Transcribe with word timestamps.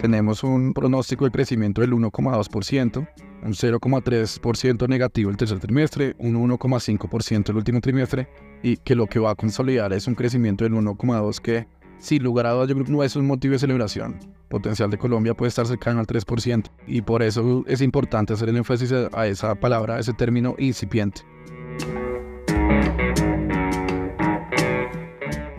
tenemos 0.00 0.42
un 0.42 0.72
pronóstico 0.72 1.26
de 1.26 1.30
crecimiento 1.30 1.82
del 1.82 1.92
1,2%, 1.92 3.08
un 3.42 3.52
0,3% 3.52 4.88
negativo 4.88 5.30
el 5.30 5.36
tercer 5.36 5.58
trimestre, 5.58 6.14
un 6.18 6.36
1,5% 6.36 7.50
el 7.50 7.56
último 7.56 7.80
trimestre, 7.80 8.28
y 8.62 8.78
que 8.78 8.94
lo 8.94 9.06
que 9.06 9.18
va 9.18 9.32
a 9.32 9.34
consolidar 9.34 9.92
es 9.92 10.06
un 10.06 10.14
crecimiento 10.14 10.64
del 10.64 10.72
1,2% 10.72 11.40
que, 11.40 11.66
sin 11.98 12.22
lugar 12.22 12.46
a 12.46 12.52
dudas, 12.52 12.88
no 12.88 13.02
es 13.02 13.14
un 13.16 13.26
motivo 13.26 13.52
de 13.52 13.58
celebración. 13.58 14.18
potencial 14.48 14.90
de 14.90 14.98
Colombia 14.98 15.34
puede 15.34 15.50
estar 15.50 15.66
cercano 15.66 16.00
al 16.00 16.06
3%, 16.06 16.70
y 16.86 17.02
por 17.02 17.22
eso 17.22 17.62
es 17.66 17.82
importante 17.82 18.32
hacer 18.32 18.48
el 18.48 18.56
énfasis 18.56 18.92
a 19.12 19.26
esa 19.26 19.54
palabra, 19.54 19.96
a 19.96 20.00
ese 20.00 20.12
término 20.14 20.56
incipiente. 20.58 21.22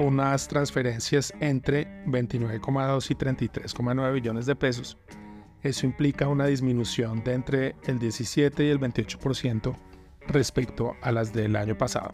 Unas 0.01 0.47
transferencias 0.47 1.33
entre 1.39 1.87
29,2 2.05 3.11
y 3.11 3.15
33,9 3.15 4.13
billones 4.13 4.45
de 4.45 4.55
pesos. 4.55 4.97
Eso 5.63 5.85
implica 5.85 6.27
una 6.27 6.47
disminución 6.47 7.23
de 7.23 7.33
entre 7.33 7.75
el 7.85 7.99
17 7.99 8.65
y 8.65 8.69
el 8.69 8.79
28% 8.79 9.75
respecto 10.27 10.95
a 11.01 11.11
las 11.11 11.33
del 11.33 11.55
año 11.55 11.77
pasado. 11.77 12.13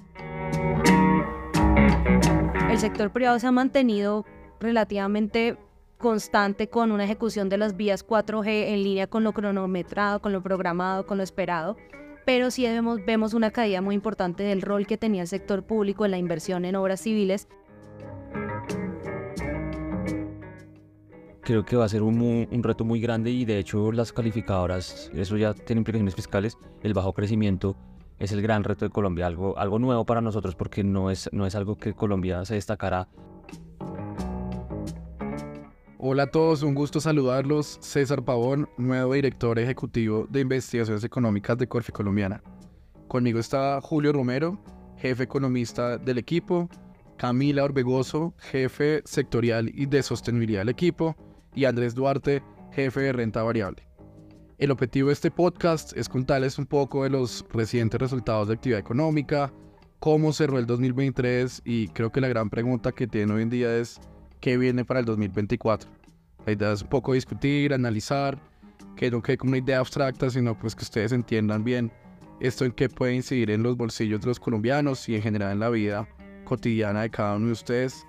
El 2.69 2.77
sector 2.77 3.11
privado 3.11 3.39
se 3.39 3.47
ha 3.47 3.51
mantenido 3.51 4.25
relativamente 4.59 5.57
constante 5.97 6.69
con 6.69 6.91
una 6.91 7.05
ejecución 7.05 7.49
de 7.49 7.57
las 7.57 7.75
vías 7.75 8.05
4G 8.05 8.67
en 8.67 8.83
línea 8.83 9.07
con 9.07 9.23
lo 9.23 9.33
cronometrado, 9.33 10.21
con 10.21 10.31
lo 10.31 10.43
programado, 10.43 11.05
con 11.07 11.17
lo 11.17 11.23
esperado, 11.23 11.77
pero 12.25 12.51
sí 12.51 12.63
vemos, 12.63 13.03
vemos 13.05 13.33
una 13.33 13.51
caída 13.51 13.81
muy 13.81 13.95
importante 13.95 14.43
del 14.43 14.61
rol 14.61 14.85
que 14.85 14.97
tenía 14.97 15.21
el 15.21 15.27
sector 15.27 15.63
público 15.63 16.05
en 16.05 16.11
la 16.11 16.17
inversión 16.17 16.65
en 16.65 16.75
obras 16.75 17.01
civiles 17.01 17.47
creo 21.47 21.63
que 21.63 21.77
va 21.77 21.85
a 21.85 21.89
ser 21.89 22.03
un, 22.03 22.49
reto 22.61 22.83
muy 22.83 22.99
grande 22.99 23.31
y 23.31 23.45
de 23.45 23.57
hecho 23.57 23.93
las 23.93 24.11
calificadoras, 24.11 25.09
eso 25.15 25.37
ya 25.37 25.53
tiene 25.53 25.79
implicaciones 25.79 26.13
fiscales, 26.13 26.57
el 26.83 26.93
bajo 26.93 27.13
crecimiento 27.13 27.77
es 28.19 28.33
el 28.33 28.41
gran 28.41 28.65
reto 28.65 28.83
de 28.83 28.91
Colombia, 28.91 29.27
algo, 29.27 29.57
algo 29.57 29.79
nuevo 29.79 30.05
para 30.05 30.19
nosotros 30.19 30.55
porque 30.55 30.83
no 30.83 31.09
es, 31.09 31.29
no 31.31 31.45
es 31.45 31.55
algo 31.55 31.77
que 31.77 31.93
Colombia 31.93 32.43
se 32.43 32.55
destacará. 32.55 33.07
Hola 35.97 36.23
a 36.23 36.27
todos, 36.27 36.63
un 36.63 36.75
gusto 36.75 36.99
saludarlos. 36.99 37.77
César 37.79 38.25
Pavón, 38.25 38.67
nuevo 38.75 39.13
director 39.13 39.57
ejecutivo 39.57 40.27
de 40.29 40.41
investigaciones 40.41 41.05
económicas 41.05 41.57
de 41.57 41.67
Corfi 41.69 41.93
Colombiana. 41.93 42.43
Conmigo 43.07 43.39
está 43.39 43.79
Julio 43.79 44.11
Romero, 44.11 44.59
jefe 44.97 45.23
economista 45.23 45.97
del 45.97 46.17
equipo, 46.17 46.67
Camila 47.15 47.63
Orbegoso, 47.63 48.33
jefe 48.37 49.01
sectorial 49.05 49.71
y 49.73 49.85
de 49.85 50.03
sostenibilidad 50.03 50.59
del 50.61 50.69
equipo, 50.69 51.15
y 51.55 51.65
Andrés 51.65 51.95
Duarte, 51.95 52.43
jefe 52.71 53.01
de 53.01 53.13
renta 53.13 53.43
variable. 53.43 53.87
El 54.57 54.71
objetivo 54.71 55.07
de 55.07 55.13
este 55.13 55.31
podcast 55.31 55.95
es 55.95 56.09
contarles 56.09 56.57
un 56.57 56.65
poco 56.65 57.03
de 57.03 57.11
los 57.11 57.45
recientes 57.51 57.99
resultados 57.99 58.47
de 58.47 58.55
actividad 58.55 58.79
económica, 58.79 59.53
cómo 59.99 60.33
cerró 60.33 60.59
el 60.59 60.65
2023 60.65 61.61
y 61.65 61.87
creo 61.89 62.11
que 62.11 62.21
la 62.21 62.27
gran 62.27 62.49
pregunta 62.49 62.91
que 62.91 63.07
tiene 63.07 63.33
hoy 63.33 63.43
en 63.43 63.49
día 63.49 63.75
es 63.75 63.99
qué 64.39 64.57
viene 64.57 64.85
para 64.85 64.99
el 64.99 65.05
2024. 65.05 65.89
La 66.45 66.53
idea 66.53 66.71
es 66.71 66.81
un 66.81 66.89
poco 66.89 67.13
discutir, 67.13 67.73
analizar, 67.73 68.39
que 68.95 69.11
no 69.11 69.21
quede 69.21 69.37
como 69.37 69.51
una 69.51 69.59
idea 69.59 69.79
abstracta, 69.79 70.29
sino 70.29 70.57
pues 70.57 70.75
que 70.75 70.83
ustedes 70.83 71.11
entiendan 71.11 71.63
bien 71.63 71.91
esto 72.39 72.65
en 72.65 72.71
qué 72.71 72.89
puede 72.89 73.15
incidir 73.15 73.49
en 73.51 73.63
los 73.63 73.77
bolsillos 73.77 74.21
de 74.21 74.27
los 74.27 74.39
colombianos 74.39 75.07
y 75.09 75.15
en 75.15 75.21
general 75.21 75.53
en 75.53 75.59
la 75.59 75.69
vida 75.69 76.07
cotidiana 76.43 77.01
de 77.01 77.09
cada 77.09 77.35
uno 77.35 77.47
de 77.47 77.51
ustedes. 77.51 78.05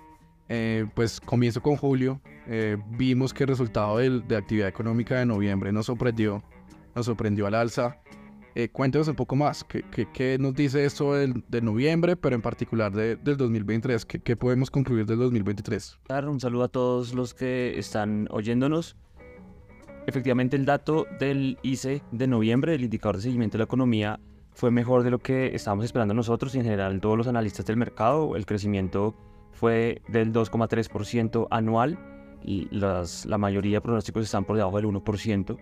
Eh, 0.49 0.85
pues 0.95 1.19
comienzo 1.19 1.61
con 1.61 1.75
Julio. 1.75 2.21
Eh, 2.51 2.77
vimos 2.97 3.31
que 3.31 3.43
el 3.43 3.49
resultado 3.49 3.97
de, 3.97 4.21
de, 4.21 4.35
actividad 4.35 4.67
económica 4.67 5.19
de 5.19 5.25
noviembre 5.27 5.71
nos 5.71 5.85
sorprendió, 5.85 6.41
nos 6.95 7.05
sorprendió 7.05 7.45
al 7.45 7.53
alza. 7.53 7.99
Eh, 8.55 8.69
cuéntenos 8.69 9.07
un 9.07 9.15
poco 9.15 9.35
más, 9.35 9.63
¿qué, 9.63 9.83
qué, 10.11 10.37
nos 10.39 10.55
dice 10.55 10.83
esto 10.83 11.13
del, 11.13 11.43
de 11.47 11.61
noviembre, 11.61 12.15
pero 12.15 12.35
en 12.35 12.41
particular 12.41 12.91
de, 12.91 13.17
del 13.17 13.37
2023? 13.37 14.03
¿Qué, 14.03 14.19
¿Qué, 14.19 14.35
podemos 14.35 14.71
concluir 14.71 15.05
del 15.05 15.19
2023? 15.19 15.99
Un 16.27 16.39
saludo 16.39 16.63
a 16.63 16.67
todos 16.69 17.13
los 17.13 17.35
que 17.35 17.77
están 17.77 18.27
oyéndonos. 18.31 18.97
Efectivamente, 20.07 20.57
el 20.57 20.65
dato 20.65 21.05
del 21.19 21.59
ICE 21.61 22.01
de 22.11 22.25
noviembre, 22.25 22.73
el 22.73 22.83
indicador 22.83 23.17
de 23.17 23.21
seguimiento 23.21 23.59
de 23.59 23.59
la 23.59 23.65
economía, 23.65 24.19
fue 24.53 24.71
mejor 24.71 25.03
de 25.03 25.11
lo 25.11 25.19
que 25.19 25.53
estábamos 25.53 25.85
esperando 25.85 26.15
nosotros 26.15 26.55
y 26.55 26.57
en 26.57 26.63
general 26.63 26.99
todos 26.99 27.15
los 27.15 27.27
analistas 27.27 27.67
del 27.67 27.77
mercado. 27.77 28.35
El 28.35 28.47
crecimiento 28.47 29.13
fue 29.51 30.01
del 30.07 30.33
2,3% 30.33 31.47
anual 31.51 31.99
las, 32.43 33.25
la 33.25 33.37
mayoría 33.37 33.77
de 33.77 33.81
pronósticos 33.81 34.23
están 34.23 34.45
por 34.45 34.55
debajo 34.55 34.77
del 34.77 34.87
1%. 34.87 35.57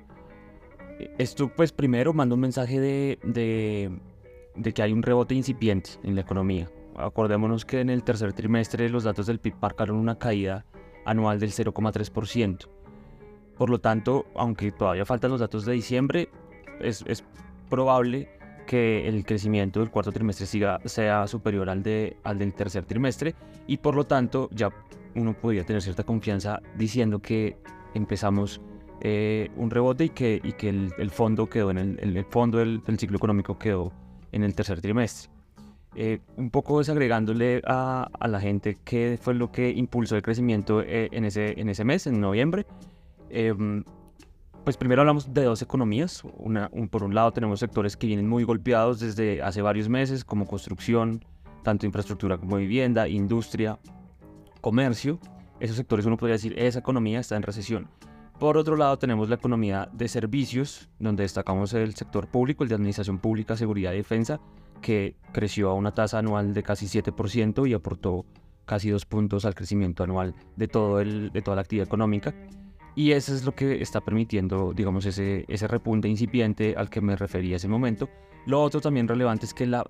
Esto 1.17 1.51
pues 1.55 1.71
primero 1.71 2.13
manda 2.13 2.35
un 2.35 2.41
mensaje 2.41 2.79
de, 2.79 3.19
de, 3.23 3.91
de 4.55 4.73
que 4.73 4.81
hay 4.81 4.91
un 4.91 5.03
rebote 5.03 5.35
incipiente 5.35 5.91
en 6.03 6.15
la 6.15 6.21
economía. 6.21 6.69
Acordémonos 6.95 7.65
que 7.65 7.81
en 7.81 7.89
el 7.89 8.03
tercer 8.03 8.33
trimestre 8.33 8.89
los 8.89 9.03
datos 9.03 9.27
del 9.27 9.39
PIB 9.39 9.55
marcaron 9.61 9.97
una 9.97 10.17
caída 10.17 10.65
anual 11.05 11.39
del 11.39 11.51
0,3%. 11.51 12.67
Por 13.57 13.69
lo 13.69 13.79
tanto, 13.79 14.25
aunque 14.35 14.71
todavía 14.71 15.05
faltan 15.05 15.31
los 15.31 15.39
datos 15.39 15.65
de 15.65 15.73
diciembre, 15.73 16.29
es, 16.79 17.03
es 17.07 17.23
probable 17.69 18.29
que 18.67 19.07
el 19.07 19.25
crecimiento 19.25 19.79
del 19.79 19.89
cuarto 19.89 20.11
trimestre 20.11 20.45
siga, 20.45 20.79
sea 20.85 21.25
superior 21.27 21.69
al, 21.69 21.81
de, 21.81 22.17
al 22.23 22.37
del 22.37 22.53
tercer 22.53 22.85
trimestre 22.85 23.33
y 23.65 23.77
por 23.77 23.95
lo 23.95 24.05
tanto 24.05 24.49
ya 24.51 24.69
uno 25.15 25.33
podría 25.33 25.65
tener 25.65 25.81
cierta 25.81 26.03
confianza 26.03 26.61
diciendo 26.77 27.19
que 27.19 27.57
empezamos 27.93 28.61
eh, 29.01 29.49
un 29.55 29.69
rebote 29.69 30.05
y 30.05 30.09
que, 30.09 30.41
y 30.43 30.53
que 30.53 30.69
el, 30.69 31.11
fondo 31.11 31.47
quedó 31.47 31.69
en 31.71 31.77
el, 31.77 31.99
el 31.99 32.25
fondo 32.25 32.57
del, 32.57 32.81
ciclo 32.97 33.17
económico 33.17 33.57
quedó 33.57 33.91
en 34.31 34.43
el 34.43 34.55
tercer 34.55 34.81
trimestre. 34.81 35.31
Eh, 35.95 36.19
un 36.35 36.49
poco 36.51 36.79
desagregándole 36.79 37.61
a, 37.65 38.07
a, 38.19 38.27
la 38.27 38.39
gente 38.39 38.77
qué 38.83 39.17
fue 39.19 39.33
lo 39.33 39.51
que 39.51 39.69
impulsó 39.71 40.15
el 40.15 40.21
crecimiento 40.21 40.81
eh, 40.81 41.09
en, 41.11 41.25
ese, 41.25 41.59
en 41.59 41.69
ese 41.69 41.83
mes, 41.83 42.05
en 42.07 42.19
noviembre. 42.19 42.65
Em, 43.29 43.83
pues 44.63 44.77
primero 44.77 45.01
hablamos 45.01 45.33
de 45.33 45.43
dos 45.43 45.61
economías. 45.61 46.23
Una, 46.37 46.69
por 46.89 47.03
un 47.03 47.15
lado 47.15 47.31
tenemos 47.31 47.59
sectores 47.59 47.95
que 47.95 48.07
vienen 48.07 48.27
muy 48.27 48.43
golpeados 48.43 48.99
desde 48.99 49.41
hace 49.41 49.61
varios 49.61 49.89
meses, 49.89 50.25
como 50.25 50.45
construcción, 50.45 51.23
tanto 51.63 51.85
infraestructura 51.85 52.37
como 52.37 52.57
vivienda, 52.57 53.07
industria, 53.07 53.79
comercio. 54.67 55.17
Esos 55.61 55.77
sectores 55.77 56.05
uno 56.05 56.17
podría 56.17 56.33
decir, 56.33 56.53
esa 56.59 56.79
economía 56.79 57.21
está 57.21 57.37
en 57.37 57.43
recesión. 57.43 57.87
Por 58.37 58.57
otro 58.57 58.75
lado 58.75 58.99
tenemos 58.99 59.29
la 59.29 59.35
economía 59.35 59.87
de 59.93 60.09
servicios, 60.09 60.89
donde 60.99 61.23
destacamos 61.23 61.73
el 61.73 61.95
sector 61.95 62.27
público, 62.27 62.63
el 62.63 62.69
de 62.69 62.75
administración 62.75 63.17
pública, 63.19 63.55
seguridad 63.55 63.93
y 63.93 63.97
defensa, 63.97 64.41
que 64.81 65.15
creció 65.31 65.69
a 65.69 65.73
una 65.73 65.93
tasa 65.93 66.19
anual 66.19 66.53
de 66.53 66.63
casi 66.63 66.85
7% 66.85 67.65
y 67.65 67.73
aportó 67.73 68.25
casi 68.65 68.89
dos 68.89 69.05
puntos 69.05 69.45
al 69.45 69.55
crecimiento 69.55 70.03
anual 70.03 70.35
de, 70.57 70.67
todo 70.67 70.99
el, 70.99 71.31
de 71.31 71.41
toda 71.41 71.55
la 71.55 71.61
actividad 71.61 71.87
económica. 71.87 72.35
Y 72.93 73.13
eso 73.13 73.33
es 73.33 73.45
lo 73.45 73.55
que 73.55 73.81
está 73.81 74.01
permitiendo, 74.01 74.73
digamos, 74.73 75.05
ese, 75.05 75.45
ese 75.47 75.65
repunte 75.65 76.09
incipiente 76.09 76.75
al 76.75 76.89
que 76.89 76.99
me 76.99 77.15
refería 77.15 77.55
ese 77.55 77.69
momento. 77.69 78.09
Lo 78.45 78.61
otro 78.61 78.81
también 78.81 79.07
relevante 79.07 79.45
es 79.45 79.53
que 79.53 79.65
la, 79.65 79.85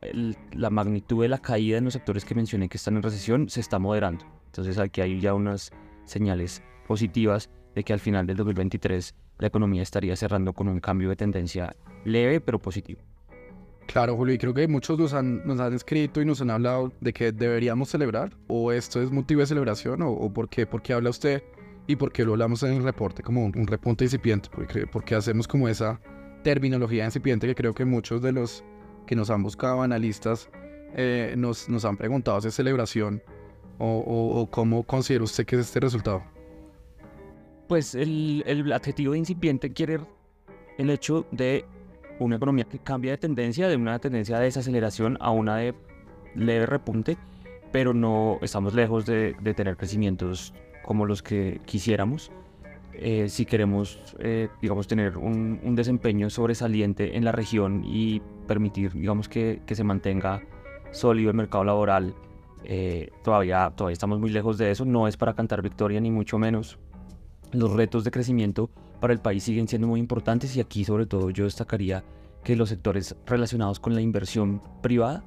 la 0.52 0.70
magnitud 0.70 1.24
de 1.24 1.30
la 1.30 1.40
caída 1.40 1.80
en 1.80 1.86
los 1.86 1.94
sectores 1.94 2.26
que 2.26 2.36
mencioné 2.36 2.70
que 2.70 2.78
están 2.78 2.96
en 2.96 3.02
recesión 3.02 3.50
se 3.50 3.60
está 3.60 3.80
moderando. 3.80 4.37
Entonces 4.48 4.78
aquí 4.78 5.02
hay 5.02 5.20
ya 5.20 5.34
unas 5.34 5.72
señales 6.06 6.64
positivas 6.88 7.50
de 7.76 7.84
que 7.84 7.94
al 7.94 8.00
final 8.00 8.26
del 8.26 8.38
2023 8.38 9.14
la 9.40 9.48
economía 9.48 9.84
estaría 9.84 10.16
cerrando 10.16 10.54
con 10.54 10.68
un 10.68 10.80
cambio 10.80 11.10
de 11.10 11.16
tendencia 11.16 11.76
leve 12.04 12.42
pero 12.42 12.60
positivo. 12.60 13.02
Claro, 13.86 14.18
Julio, 14.18 14.36
y 14.36 14.38
creo 14.38 14.54
que 14.54 14.68
muchos 14.68 15.00
nos 15.00 15.14
han, 15.14 15.46
nos 15.48 15.60
han 15.60 15.74
escrito 15.74 16.22
y 16.22 16.26
nos 16.26 16.42
han 16.42 16.50
hablado 16.50 16.92
de 17.00 17.14
que 17.14 17.32
deberíamos 17.32 17.90
celebrar, 17.90 18.36
o 18.48 18.74
esto 18.74 19.02
es 19.02 19.12
motivo 19.12 19.40
de 19.40 19.48
celebración, 19.48 20.02
o, 20.02 20.12
o 20.12 20.34
por 20.34 20.50
qué, 20.50 20.66
por 20.68 20.82
qué 20.82 20.94
habla 20.94 21.10
usted 21.10 21.42
y 21.88 21.96
por 21.96 22.12
qué 22.12 22.26
lo 22.26 22.34
hablamos 22.34 22.62
en 22.64 22.74
el 22.74 22.84
reporte 22.84 23.24
como 23.24 23.46
un, 23.46 23.66
repunte 23.66 24.04
incipiente, 24.04 24.50
porque, 24.54 24.86
porque 24.86 25.16
hacemos 25.16 25.48
como 25.48 25.70
esa 25.70 26.00
terminología 26.44 27.06
incipiente 27.06 27.48
que 27.48 27.56
creo 27.56 27.74
que 27.74 27.86
muchos 27.86 28.22
de 28.22 28.34
los 28.34 28.64
que 29.08 29.16
nos 29.16 29.30
han 29.30 29.42
buscado 29.42 29.82
analistas 29.82 30.50
eh, 30.94 31.34
nos, 31.38 31.70
nos, 31.70 31.86
han 31.86 31.98
preguntado 31.98 32.42
si 32.42 32.50
es 32.50 32.56
celebración 32.56 33.24
o, 33.80 34.48
cómo 34.52 34.84
considera 34.84 35.24
usted 35.24 35.46
que 35.46 35.56
es 35.56 35.62
este 35.62 35.80
resultado. 35.80 36.24
Pues 37.68 37.96
el, 37.96 38.44
adjetivo 38.74 39.14
de 39.14 39.20
incipiente 39.20 39.74
quiere 39.74 40.00
el 40.78 40.90
hecho 40.90 41.26
de 41.32 41.66
una 42.20 42.38
economía 42.38 42.66
que 42.66 42.80
cambia 42.80 43.12
de 43.12 43.18
tendencia, 43.18 43.68
de 43.68 43.76
una 43.76 44.00
tendencia 44.00 44.38
de 44.40 44.46
desaceleración 44.46 45.18
a 45.20 45.32
una 45.32 45.58
de 45.58 45.76
leve 46.34 46.66
repunte, 46.66 47.18
pero 47.72 47.94
no 47.94 48.40
estamos 48.42 48.74
lejos 48.74 49.06
de, 49.06 49.36
tener 49.56 49.76
crecimientos 49.78 50.54
como 50.84 51.06
los 51.06 51.22
que 51.22 51.60
quisiéramos. 51.66 52.32
Eh, 52.94 53.30
si 53.30 53.46
queremos, 53.46 54.00
eh, 54.20 54.48
digamos, 54.62 54.88
tener 54.88 55.18
un, 55.18 55.76
desempeño 55.76 56.30
sobresaliente 56.30 57.16
en 57.18 57.26
la 57.26 57.32
región 57.32 57.84
y 57.86 58.22
permitir, 58.48 58.94
digamos, 58.94 59.30
que 59.30 59.62
se 59.68 59.84
mantenga 59.84 60.42
sólido 60.92 61.30
el 61.30 61.38
mercado 61.38 61.64
laboral, 61.64 62.16
eh, 62.70 63.12
todavía, 63.24 63.72
todavía 63.74 63.94
estamos 63.94 64.20
muy 64.20 64.30
lejos 64.30 64.58
de 64.58 64.72
eso. 64.72 64.84
No 64.84 65.08
es 65.08 65.16
para 65.16 65.34
cantar 65.34 65.62
victoria, 65.62 66.02
ni 66.02 66.12
mucho 66.12 66.38
menos. 66.38 66.78
los 67.54 67.72
retos 67.72 68.04
de 68.04 68.12
crecimiento 68.12 68.70
para 69.00 69.14
el 69.14 69.20
país 69.20 69.44
siguen 69.44 69.70
siendo 69.70 69.88
muy 69.88 70.02
importantes 70.02 70.54
y 70.58 70.60
aquí 70.60 70.84
sobre 70.84 71.06
todo 71.06 71.30
yo 71.30 71.46
destacaría 71.46 72.04
que 72.44 72.58
los 72.58 72.68
sectores 72.68 73.16
relacionados 73.26 73.80
con 73.80 73.96
la 73.96 74.02
inversión 74.02 74.62
privada 74.82 75.24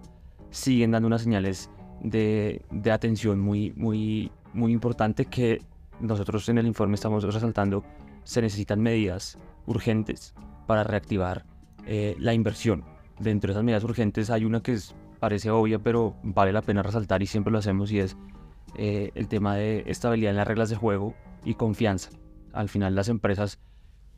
siguen 0.51 0.91
dando 0.91 1.07
unas 1.07 1.23
señales 1.23 1.71
de, 2.03 2.61
de 2.71 2.93
atención 2.93 3.41
muy, 3.41 3.73
muy, 3.73 4.31
muy 4.53 4.73
importante 4.73 5.25
que 5.25 5.63
nosotros 5.99 6.47
en 6.51 6.59
el 6.59 6.67
informe 6.67 6.97
estamos 6.97 7.25
resaltando 7.25 7.85
se 8.25 8.43
necesitan 8.43 8.83
medidas 8.83 9.39
urgentes 9.67 10.35
para 10.67 10.85
reactivar 10.85 11.47
eh, 11.87 12.17
la 12.19 12.35
inversión. 12.35 12.85
Dentro 13.19 13.49
de 13.49 13.53
esas 13.53 13.65
medidas 13.65 13.85
urgentes 13.85 14.29
hay 14.31 14.45
una 14.45 14.63
que 14.63 14.73
es, 14.75 14.95
parece 15.21 15.51
obvia, 15.51 15.79
pero 15.79 16.17
vale 16.23 16.53
la 16.53 16.63
pena 16.63 16.83
resaltar 16.83 17.23
y 17.23 17.27
siempre 17.27 17.53
lo 17.53 17.59
hacemos 17.59 17.93
y 17.93 18.01
es 18.01 18.17
eh, 18.77 19.11
el 19.15 19.29
tema 19.29 19.55
de 19.55 19.85
estabilidad 19.87 20.31
en 20.31 20.37
las 20.37 20.49
reglas 20.49 20.71
de 20.71 20.77
juego 20.77 21.15
y 21.45 21.55
confianza. 21.55 22.11
Al 22.53 22.69
final 22.69 22.95
las 22.95 23.09
empresas 23.09 23.61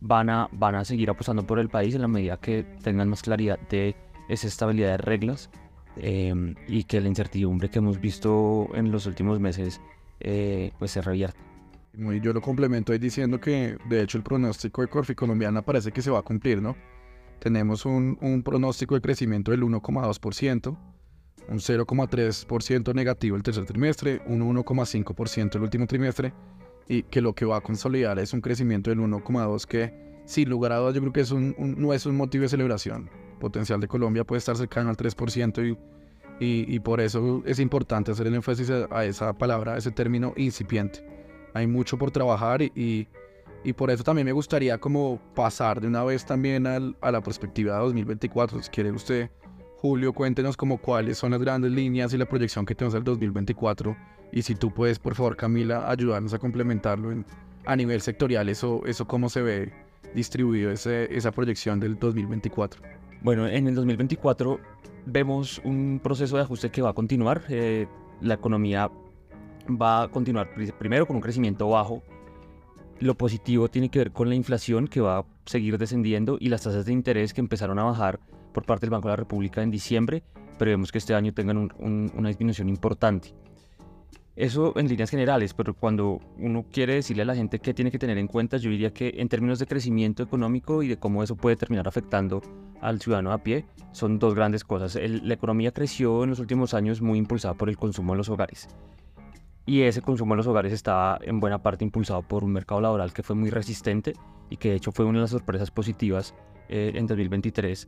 van 0.01 0.31
a, 0.31 0.49
van 0.53 0.75
a 0.75 0.85
seguir 0.85 1.11
apostando 1.11 1.47
por 1.47 1.59
el 1.59 1.69
país 1.69 1.95
en 1.95 2.03
la 2.03 2.09
medida 2.09 2.39
que 2.39 2.65
tengan 2.83 3.09
más 3.09 3.23
claridad 3.23 3.59
de 3.71 3.95
esa 4.29 4.47
estabilidad 4.47 4.91
de 4.93 4.97
reglas 4.99 5.51
em, 5.97 6.55
y 6.67 6.85
que 6.85 7.01
la 7.01 7.09
incertidumbre 7.09 7.71
que 7.71 7.79
hemos 7.79 8.01
visto 8.01 8.69
en 8.75 8.91
los 8.91 9.07
últimos 9.07 9.41
meses 9.41 9.81
eh, 10.21 10.73
pues 10.79 10.91
se 10.91 11.03
revierta. 11.03 11.41
Yo 11.95 12.33
lo 12.33 12.41
complemento 12.41 12.93
ahí 12.93 12.99
diciendo 12.99 13.39
que 13.39 13.77
de 13.89 14.03
hecho 14.03 14.17
el 14.17 14.25
pronóstico 14.25 14.81
de 14.81 14.89
Corfi 14.89 15.15
colombiana 15.15 15.63
parece 15.63 15.93
que 15.93 16.01
se 16.01 16.11
va 16.11 16.21
a 16.21 16.23
cumplir, 16.23 16.63
¿no? 16.63 16.75
Tenemos 17.39 17.85
un, 17.85 18.17
un 18.23 18.43
pronóstico 18.43 18.95
de 18.95 19.03
crecimiento 19.03 19.51
del 19.51 19.63
1,2%, 19.63 20.77
un 21.49 21.59
0,3% 21.59 22.95
negativo 22.95 23.37
el 23.37 23.43
tercer 23.43 23.65
trimestre, 23.65 24.23
un 24.27 24.41
1,5% 24.41 25.57
el 25.57 25.63
último 25.63 25.87
trimestre, 25.87 26.33
y 26.89 27.03
que 27.05 27.21
lo 27.21 27.35
que 27.35 27.45
va 27.45 27.59
a 27.59 27.61
consolidar 27.61 28.19
es 28.19 28.33
un 28.33 28.41
crecimiento 28.41 28.91
del 28.91 29.01
1,2% 29.01 29.67
que 29.67 30.03
sin 30.25 30.49
lugar 30.49 30.73
a 30.73 30.77
dudas 30.79 30.95
yo 30.95 31.01
creo 31.01 31.13
que 31.13 31.21
es 31.21 31.31
un, 31.31 31.55
no 31.59 31.93
es 31.93 32.07
un 32.07 32.17
motivo 32.17 32.43
de 32.43 32.49
celebración. 32.49 33.11
El 33.33 33.39
potencial 33.39 33.81
de 33.81 33.89
Colombia 33.89 34.25
puede 34.25 34.39
estar 34.39 34.57
cercano 34.57 34.91
al 34.91 34.97
3% 34.97 35.67
y, 35.67 36.45
y, 36.45 36.75
y 36.75 36.81
por 36.81 37.01
eso 37.01 37.43
es 37.45 37.59
importante 37.59 38.13
hacer 38.13 38.27
el 38.27 38.35
énfasis 38.35 38.71
a, 38.71 39.05
esa 39.05 39.33
palabra, 39.33 39.75
a 39.75 39.79
ese 39.79 39.91
término 39.91 40.33
incipiente. 40.37 41.05
Hay 41.55 41.67
mucho 41.67 41.99
por 41.99 42.11
trabajar 42.11 42.63
y, 42.63 43.09
y, 43.65 43.73
por 43.75 43.91
eso 43.91 44.03
también 44.05 44.25
me 44.25 44.33
gustaría 44.33 44.79
como 44.79 45.21
pasar 45.35 45.81
de 45.81 45.87
una 45.87 46.03
vez 46.05 46.25
también 46.25 46.67
al, 46.67 46.97
a 47.01 47.11
la 47.13 47.21
perspectiva 47.21 47.75
de 47.75 47.81
2024. 47.81 48.63
Si 48.63 48.71
quiere 48.71 48.91
usted 48.91 49.31
Julio, 49.83 50.13
cuéntenos 50.13 50.57
como 50.57 50.79
cuáles 50.79 51.19
son 51.19 51.33
las 51.33 51.41
grandes 51.41 51.73
líneas 51.73 52.15
y 52.15 52.17
la 52.17 52.27
proyección 52.27 52.65
que 52.65 52.73
tenemos 52.73 52.95
al 52.95 53.03
2024 53.03 53.97
y 54.31 54.43
si 54.43 54.55
tú 54.55 54.73
puedes, 54.73 55.01
por 55.01 55.17
favor, 55.17 55.37
Camila, 55.37 55.91
ayudarnos 55.91 56.33
a 56.33 56.39
complementarlo 56.39 57.11
en, 57.11 57.27
a 57.67 57.75
nivel 57.75 58.01
sectorial, 58.01 58.49
eso, 58.49 58.83
eso 58.87 59.09
cómo 59.09 59.29
se 59.29 59.43
ve 59.43 59.73
distribuido 60.15 60.71
esa 60.71 61.33
proyección 61.33 61.81
del 61.81 61.99
2024. 61.99 62.81
Bueno, 63.23 63.49
en 63.49 63.67
el 63.67 63.75
2024 63.75 64.61
vemos 65.07 65.61
un 65.65 65.99
proceso 66.01 66.37
de 66.37 66.43
ajuste 66.43 66.71
que 66.71 66.81
va 66.81 66.91
a 66.91 66.95
continuar. 66.95 67.43
Eh, 67.49 67.89
la 68.21 68.35
economía 68.35 68.89
va 69.69 70.05
a 70.05 70.09
continuar 70.13 70.49
primero 70.79 71.09
con 71.09 71.17
un 71.17 71.23
crecimiento 71.23 71.69
bajo. 71.69 72.05
Lo 73.01 73.17
positivo 73.17 73.69
tiene 73.69 73.89
que 73.89 73.99
ver 73.99 74.13
con 74.13 74.29
la 74.29 74.37
inflación 74.37 74.87
que 74.87 75.01
va 75.01 75.19
a 75.19 75.25
seguir 75.45 75.77
descendiendo 75.77 76.37
y 76.39 76.51
las 76.51 76.63
tasas 76.63 76.87
de 76.87 76.93
interés 76.93 77.35
que 77.35 77.41
empezaron 77.41 77.81
a 77.81 77.83
bajar 77.83 78.21
por 78.53 78.65
parte 78.65 78.87
del 78.87 78.91
Banco 78.91 79.09
de 79.09 79.13
la 79.13 79.17
República 79.17 79.63
en 79.63 79.71
diciembre, 79.71 80.23
pero 80.59 80.71
vemos 80.71 80.93
que 80.93 80.99
este 80.99 81.15
año 81.15 81.33
tengan 81.33 81.71
una 81.79 82.29
disminución 82.29 82.69
importante. 82.69 83.35
Eso 84.35 84.73
en 84.79 84.89
líneas 84.89 85.11
generales, 85.11 85.53
pero 85.53 85.75
cuando 85.75 86.19
uno 86.39 86.65
quiere 86.73 86.95
decirle 86.95 87.23
a 87.23 87.27
la 87.27 87.35
gente 87.35 87.59
qué 87.59 87.75
tiene 87.75 87.91
que 87.91 87.99
tener 87.99 88.17
en 88.17 88.29
cuenta, 88.29 88.57
yo 88.57 88.71
diría 88.71 88.91
que 88.95 89.13
en 89.19 89.29
términos 89.29 89.59
de 89.59 89.67
crecimiento 89.67 90.23
económico 90.23 90.83
y 90.83 90.89
de 90.89 90.97
cómo 90.97 91.23
eso 91.23 91.37
puede 91.37 91.57
terminar 91.57 91.87
afectando 91.87 92.41
al 92.81 92.99
ciudadano 93.01 93.33
a 93.33 93.39
pie, 93.39 93.67
son 93.93 94.19
dos 94.19 94.35
grandes 94.35 94.65
cosas. 94.65 94.95
la 94.97 95.35
economía 95.35 95.71
creció 95.73 96.25
en 96.25 96.31
los 96.31 96.39
últimos 96.39 96.73
años 96.73 97.03
muy 97.03 97.19
impulsada 97.19 97.55
por 97.55 97.69
el 97.69 97.77
consumo 97.77 98.15
en 98.15 98.19
los 98.19 98.31
hogares. 98.31 98.69
Y 99.67 99.83
ese 99.83 100.01
consumo 100.01 100.33
en 100.33 100.39
los 100.39 100.47
hogares 100.47 100.73
estaba 100.73 101.19
en 101.23 101.39
buena 101.39 101.63
parte 101.63 101.85
impulsado 101.85 102.23
por 102.23 102.43
un 102.43 102.53
mercado 102.53 102.81
laboral 102.81 103.13
que 103.13 103.23
fue 103.23 103.37
muy 103.37 103.51
resistente 103.51 104.15
y 104.49 104.57
que 104.57 104.71
de 104.71 104.77
hecho 104.77 104.93
fue 104.93 105.05
una 105.05 105.19
de 105.19 105.23
las 105.23 105.31
sorpresas 105.31 105.71
positivas 105.71 106.35
eh, 106.69 106.93
en 106.95 107.07
2023 107.07 107.87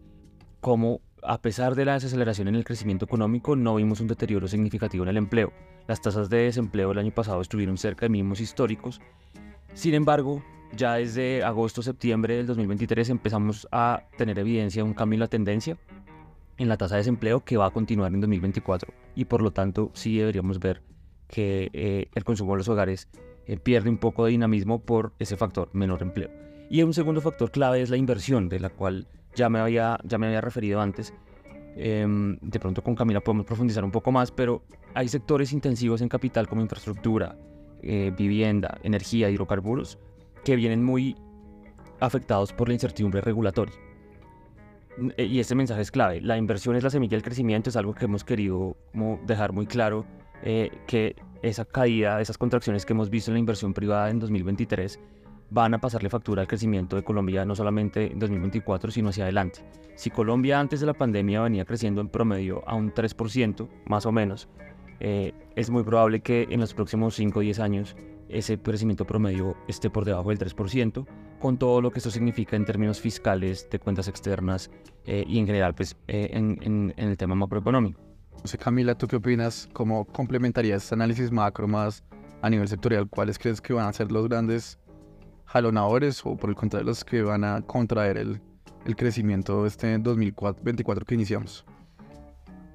como 0.64 1.02
a 1.22 1.42
pesar 1.42 1.74
de 1.74 1.84
la 1.84 1.92
desaceleración 1.92 2.48
en 2.48 2.54
el 2.54 2.64
crecimiento 2.64 3.04
económico, 3.04 3.54
no 3.54 3.74
vimos 3.74 4.00
un 4.00 4.06
deterioro 4.08 4.48
significativo 4.48 5.04
en 5.04 5.10
el 5.10 5.18
empleo. 5.18 5.52
Las 5.86 6.00
tasas 6.00 6.30
de 6.30 6.38
desempleo 6.38 6.90
el 6.90 6.96
año 6.96 7.10
pasado 7.10 7.42
estuvieron 7.42 7.76
cerca 7.76 8.06
de 8.06 8.08
mínimos 8.08 8.40
históricos. 8.40 8.98
Sin 9.74 9.92
embargo, 9.92 10.42
ya 10.74 10.94
desde 10.94 11.44
agosto-septiembre 11.44 12.36
del 12.36 12.46
2023 12.46 13.10
empezamos 13.10 13.68
a 13.72 14.04
tener 14.16 14.38
evidencia 14.38 14.82
de 14.82 14.88
un 14.88 14.94
cambio 14.94 15.16
en 15.16 15.20
la 15.20 15.28
tendencia 15.28 15.76
en 16.56 16.70
la 16.70 16.78
tasa 16.78 16.94
de 16.94 17.00
desempleo 17.00 17.44
que 17.44 17.58
va 17.58 17.66
a 17.66 17.70
continuar 17.70 18.14
en 18.14 18.22
2024 18.22 18.90
y 19.16 19.26
por 19.26 19.42
lo 19.42 19.50
tanto 19.50 19.90
sí 19.92 20.16
deberíamos 20.16 20.60
ver 20.60 20.80
que 21.28 21.68
eh, 21.74 22.08
el 22.14 22.24
consumo 22.24 22.52
de 22.52 22.58
los 22.58 22.70
hogares 22.70 23.10
eh, 23.46 23.58
pierde 23.58 23.90
un 23.90 23.98
poco 23.98 24.24
de 24.24 24.30
dinamismo 24.30 24.80
por 24.80 25.12
ese 25.18 25.36
factor, 25.36 25.68
menor 25.74 26.00
empleo. 26.00 26.30
Y 26.70 26.82
un 26.82 26.94
segundo 26.94 27.20
factor 27.20 27.50
clave 27.50 27.82
es 27.82 27.90
la 27.90 27.98
inversión, 27.98 28.48
de 28.48 28.60
la 28.60 28.70
cual 28.70 29.06
ya 29.34 29.48
me 29.48 29.58
había, 29.58 29.98
ya 30.04 30.18
me 30.18 30.26
había 30.26 30.40
referido 30.40 30.80
antes. 30.80 31.12
Em, 31.76 32.38
de 32.40 32.60
pronto 32.60 32.82
con 32.82 32.94
Camila 32.94 33.20
podemos 33.20 33.46
profundizar 33.46 33.84
un 33.84 33.90
poco 33.90 34.12
más, 34.12 34.30
pero 34.30 34.62
hay 34.94 35.08
sectores 35.08 35.52
intensivos 35.52 36.00
en 36.02 36.08
capital 36.08 36.46
como 36.46 36.62
infraestructura, 36.62 37.36
eh, 37.82 38.12
vivienda, 38.16 38.78
energía, 38.82 39.28
hidrocarburos, 39.28 39.98
que 40.44 40.56
vienen 40.56 40.84
muy 40.84 41.16
afectados 42.00 42.52
por 42.52 42.68
la 42.68 42.74
incertidumbre 42.74 43.20
regulatoria. 43.20 43.74
Eh, 45.16 45.24
y 45.24 45.40
este 45.40 45.54
mensaje 45.54 45.82
es 45.82 45.90
clave. 45.90 46.20
La 46.20 46.36
inversión 46.36 46.76
es 46.76 46.84
la 46.84 46.90
semilla 46.90 47.16
del 47.16 47.22
crecimiento, 47.22 47.70
es 47.70 47.76
algo 47.76 47.94
que 47.94 48.04
hemos 48.04 48.22
querido 48.22 48.76
como 48.92 49.20
dejar 49.26 49.52
muy 49.52 49.66
claro, 49.66 50.06
eh, 50.42 50.70
que 50.86 51.16
esa 51.42 51.64
caída, 51.64 52.20
esas 52.20 52.38
contracciones 52.38 52.86
que 52.86 52.92
hemos 52.92 53.10
visto 53.10 53.30
en 53.30 53.34
la 53.34 53.40
inversión 53.40 53.74
privada 53.74 54.10
en 54.10 54.18
2023 54.18 55.00
van 55.50 55.74
a 55.74 55.80
pasarle 55.80 56.10
factura 56.10 56.42
al 56.42 56.48
crecimiento 56.48 56.96
de 56.96 57.04
Colombia 57.04 57.44
no 57.44 57.54
solamente 57.54 58.12
en 58.12 58.18
2024, 58.18 58.90
sino 58.90 59.10
hacia 59.10 59.24
adelante. 59.24 59.64
Si 59.94 60.10
Colombia 60.10 60.58
antes 60.58 60.80
de 60.80 60.86
la 60.86 60.94
pandemia 60.94 61.42
venía 61.42 61.64
creciendo 61.64 62.00
en 62.00 62.08
promedio 62.08 62.62
a 62.68 62.74
un 62.74 62.92
3%, 62.92 63.68
más 63.86 64.06
o 64.06 64.12
menos, 64.12 64.48
eh, 65.00 65.32
es 65.54 65.70
muy 65.70 65.82
probable 65.82 66.20
que 66.20 66.48
en 66.50 66.60
los 66.60 66.74
próximos 66.74 67.14
5 67.14 67.38
o 67.38 67.42
10 67.42 67.60
años 67.60 67.96
ese 68.28 68.58
crecimiento 68.58 69.04
promedio 69.04 69.56
esté 69.68 69.90
por 69.90 70.04
debajo 70.04 70.30
del 70.30 70.38
3%, 70.38 71.06
con 71.38 71.58
todo 71.58 71.80
lo 71.80 71.90
que 71.90 71.98
esto 71.98 72.10
significa 72.10 72.56
en 72.56 72.64
términos 72.64 73.00
fiscales, 73.00 73.68
de 73.70 73.78
cuentas 73.78 74.08
externas 74.08 74.70
eh, 75.04 75.24
y 75.26 75.38
en 75.38 75.46
general 75.46 75.74
pues, 75.74 75.96
eh, 76.08 76.30
en, 76.32 76.58
en, 76.62 76.92
el 76.96 77.16
tema 77.16 77.34
macroeconómico. 77.34 78.00
sé 78.44 78.58
Camila, 78.58 78.96
¿tú 78.96 79.06
qué 79.06 79.16
opinas? 79.16 79.68
¿Cómo 79.72 80.04
complementarías 80.06 80.84
este 80.84 80.94
análisis 80.94 81.30
macro 81.30 81.68
más 81.68 82.02
a 82.42 82.50
nivel 82.50 82.66
sectorial? 82.66 83.08
¿Cuáles 83.08 83.38
crees 83.38 83.60
que 83.60 83.72
van 83.72 83.86
a 83.86 83.92
ser 83.92 84.10
los 84.10 84.28
grandes 84.28 84.78
jalonadores 85.46 86.24
o 86.24 86.36
por 86.36 86.50
el 86.50 86.56
contrario 86.56 86.86
los 86.86 87.04
que 87.04 87.22
van 87.22 87.44
a 87.44 87.62
contraer 87.62 88.16
el, 88.16 88.40
el 88.84 88.96
crecimiento 88.96 89.66
este 89.66 89.98
2024 89.98 91.04
que 91.04 91.14
iniciamos. 91.14 91.64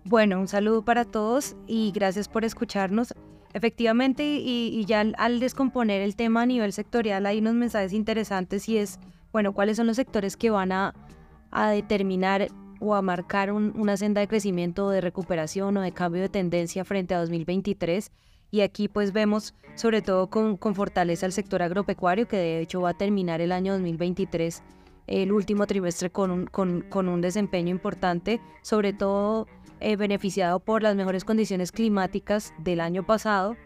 Bueno, 0.06 0.40
un 0.40 0.48
saludo 0.48 0.84
para 0.84 1.06
todos 1.06 1.56
y 1.68 1.92
gracias 1.92 2.28
por 2.28 2.46
escucharnos. 2.46 3.14
Efectivamente, 3.54 4.24
y, 4.24 4.86
ya 4.86 5.02
al, 5.02 5.40
descomponer 5.40 6.02
el 6.02 6.16
tema 6.16 6.44
a 6.44 6.46
nivel 6.46 6.72
sectorial 6.72 7.26
hay 7.26 7.40
unos 7.40 7.56
mensajes 7.56 7.94
interesantes 7.94 8.70
y 8.70 8.78
es, 8.78 9.00
bueno, 9.32 9.54
cuáles 9.54 9.78
son 9.78 9.88
los 9.88 9.96
sectores 9.96 10.38
que 10.38 10.52
van 10.52 10.72
a, 10.72 10.94
a 11.52 11.70
determinar 11.70 12.48
o 12.80 12.96
a 12.96 13.02
marcar 13.02 13.52
una 13.52 13.98
senda 13.98 14.22
de 14.22 14.28
crecimiento, 14.28 14.90
de 14.90 15.02
recuperación 15.02 15.76
o 15.78 15.82
de 15.82 15.92
cambio 15.92 16.22
de 16.22 16.30
tendencia 16.30 16.86
frente 16.86 17.14
a 17.14 17.20
2023 17.20 18.12
y 18.52 18.62
aquí 18.62 18.88
pues 18.88 19.14
vemos 19.14 19.54
sobre 19.76 20.02
todo 20.02 20.30
con, 20.30 20.58
con, 20.58 20.76
fortaleza 20.76 21.26
el 21.26 21.32
sector 21.32 21.62
agropecuario 21.62 22.28
que 22.28 22.38
de 22.38 22.62
hecho 22.62 22.82
va 22.82 22.90
a 22.90 22.98
terminar 22.98 23.42
el 23.42 23.52
año 23.52 23.74
2023 23.74 24.64
el 25.10 25.32
último 25.32 25.66
trimestre 25.66 26.12
con 26.12 26.30
un, 26.30 26.46
con, 26.46 26.82
con 26.82 27.10
un 27.10 27.20
desempeño 27.20 27.72
importante, 27.72 28.40
sobre 28.62 28.94
todo 28.94 29.48
eh, 29.80 29.96
beneficiado 29.96 30.60
por 30.60 30.84
las 30.84 30.96
mejores 30.96 31.26
condiciones 31.26 31.72
climáticas 31.72 32.54
del 32.60 32.80
año 32.80 33.04
pasado 33.04 33.58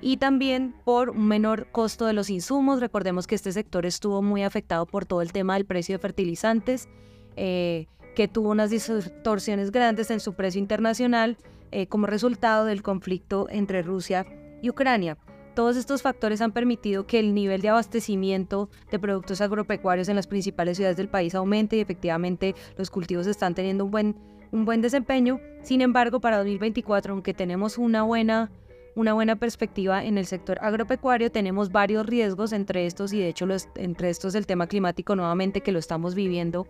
y 0.00 0.16
también 0.16 0.74
por 0.84 1.10
un 1.10 1.28
menor 1.28 1.70
costo 1.70 2.06
de 2.06 2.14
los 2.14 2.30
insumos. 2.30 2.80
Recordemos 2.80 3.26
que 3.26 3.34
este 3.34 3.52
sector 3.52 3.84
estuvo 3.84 4.22
muy 4.22 4.42
afectado 4.42 4.86
por 4.86 5.04
todo 5.04 5.20
el 5.20 5.32
tema 5.32 5.54
del 5.54 5.66
precio 5.66 5.96
de 5.96 5.98
fertilizantes, 5.98 6.88
eh, 7.36 7.86
que 8.14 8.26
tuvo 8.26 8.48
unas 8.48 8.70
distorsiones 8.70 9.72
grandes 9.72 10.10
en 10.10 10.20
su 10.20 10.32
precio 10.32 10.58
internacional 10.58 11.36
eh, 11.70 11.86
como 11.86 12.06
resultado 12.06 12.64
del 12.64 12.82
conflicto 12.82 13.46
entre 13.50 13.82
Rusia 13.82 14.26
y 14.62 14.70
Ucrania. 14.70 15.18
Todos 15.54 15.76
estos 15.76 16.02
factores 16.02 16.42
han 16.42 16.52
permitido 16.52 17.06
que 17.06 17.18
el 17.18 17.32
nivel 17.32 17.62
de 17.62 17.70
abastecimiento 17.70 18.68
de 18.90 18.98
productos 18.98 19.40
agropecuarios 19.40 20.08
en 20.08 20.16
las 20.16 20.26
principales 20.26 20.76
ciudades 20.76 20.98
del 20.98 21.08
país 21.08 21.34
aumente 21.34 21.76
y 21.76 21.80
efectivamente 21.80 22.54
los 22.76 22.90
cultivos 22.90 23.26
están 23.26 23.54
teniendo 23.54 23.86
un 23.86 23.90
buen, 23.90 24.16
un 24.52 24.66
buen 24.66 24.82
desempeño. 24.82 25.40
Sin 25.62 25.80
embargo, 25.80 26.20
para 26.20 26.36
2024, 26.38 27.14
aunque 27.14 27.32
tenemos 27.32 27.78
una 27.78 28.02
buena 28.02 28.50
una 28.96 29.12
buena 29.12 29.36
perspectiva 29.36 30.04
en 30.04 30.18
el 30.18 30.26
sector 30.26 30.58
agropecuario. 30.62 31.30
Tenemos 31.30 31.70
varios 31.70 32.06
riesgos 32.06 32.52
entre 32.52 32.86
estos 32.86 33.12
y 33.12 33.20
de 33.20 33.28
hecho 33.28 33.44
los, 33.44 33.68
entre 33.76 34.08
estos 34.08 34.34
el 34.34 34.46
tema 34.46 34.66
climático 34.66 35.14
nuevamente 35.14 35.60
que 35.60 35.70
lo 35.70 35.78
estamos 35.78 36.14
viviendo 36.14 36.66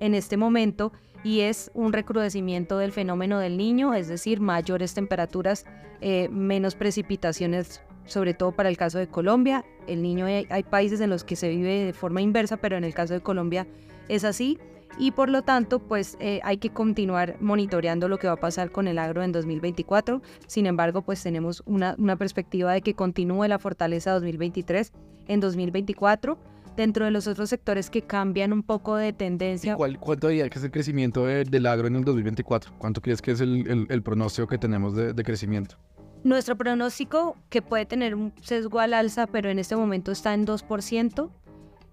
en 0.00 0.14
este 0.14 0.36
momento 0.38 0.92
y 1.26 1.40
es 1.40 1.72
un 1.74 1.92
recrudecimiento 1.92 2.78
del 2.78 2.92
fenómeno 2.92 3.40
del 3.40 3.56
niño, 3.56 3.94
es 3.94 4.06
decir, 4.06 4.38
mayores 4.38 4.94
temperaturas, 4.94 5.64
eh, 6.00 6.28
menos 6.30 6.76
precipitaciones, 6.76 7.82
sobre 8.04 8.32
todo 8.32 8.52
para 8.52 8.68
el 8.68 8.76
caso 8.76 8.98
de 8.98 9.08
Colombia. 9.08 9.64
El 9.88 10.02
niño 10.02 10.26
hay, 10.26 10.46
hay 10.50 10.62
países 10.62 11.00
en 11.00 11.10
los 11.10 11.24
que 11.24 11.34
se 11.34 11.48
vive 11.48 11.86
de 11.86 11.92
forma 11.92 12.22
inversa, 12.22 12.58
pero 12.58 12.76
en 12.76 12.84
el 12.84 12.94
caso 12.94 13.12
de 13.12 13.22
Colombia 13.22 13.66
es 14.08 14.22
así 14.22 14.60
y 14.98 15.10
por 15.10 15.28
lo 15.28 15.42
tanto 15.42 15.80
pues 15.80 16.16
eh, 16.20 16.38
hay 16.44 16.58
que 16.58 16.70
continuar 16.70 17.34
monitoreando 17.40 18.08
lo 18.08 18.18
que 18.18 18.28
va 18.28 18.34
a 18.34 18.40
pasar 18.40 18.70
con 18.70 18.86
el 18.86 18.96
agro 18.96 19.24
en 19.24 19.32
2024. 19.32 20.22
Sin 20.46 20.66
embargo 20.66 21.02
pues 21.02 21.20
tenemos 21.24 21.60
una, 21.66 21.96
una 21.98 22.14
perspectiva 22.14 22.72
de 22.72 22.82
que 22.82 22.94
continúe 22.94 23.48
la 23.48 23.58
fortaleza 23.58 24.12
2023 24.12 24.92
en 25.26 25.40
2024 25.40 26.38
dentro 26.76 27.04
de 27.04 27.10
los 27.10 27.26
otros 27.26 27.48
sectores 27.50 27.90
que 27.90 28.02
cambian 28.02 28.52
un 28.52 28.62
poco 28.62 28.96
de 28.96 29.12
tendencia. 29.12 29.74
¿Cuál, 29.76 29.98
¿Cuánto 29.98 30.28
diría 30.28 30.48
que 30.48 30.58
es 30.58 30.64
el 30.64 30.70
crecimiento 30.70 31.24
de- 31.26 31.44
del 31.44 31.66
agro 31.66 31.86
en 31.88 31.96
el 31.96 32.04
2024? 32.04 32.72
¿Cuánto 32.78 33.00
crees 33.00 33.22
que 33.22 33.30
es 33.32 33.40
el, 33.40 33.66
el- 33.68 33.86
el 33.88 34.02
pronóstico 34.02 34.46
que 34.46 34.58
tenemos 34.58 34.94
de, 34.94 35.12
de 35.12 35.22
crecimiento? 35.24 35.76
Nuestro 36.24 36.56
pronóstico, 36.56 37.36
que 37.50 37.62
puede 37.62 37.86
tener 37.86 38.14
un 38.14 38.32
sesgo 38.42 38.80
al 38.80 38.94
alza, 38.94 39.26
pero 39.26 39.48
en 39.48 39.58
este 39.58 39.76
momento 39.76 40.10
está 40.12 40.34
en 40.34 40.44
2%, 40.46 41.30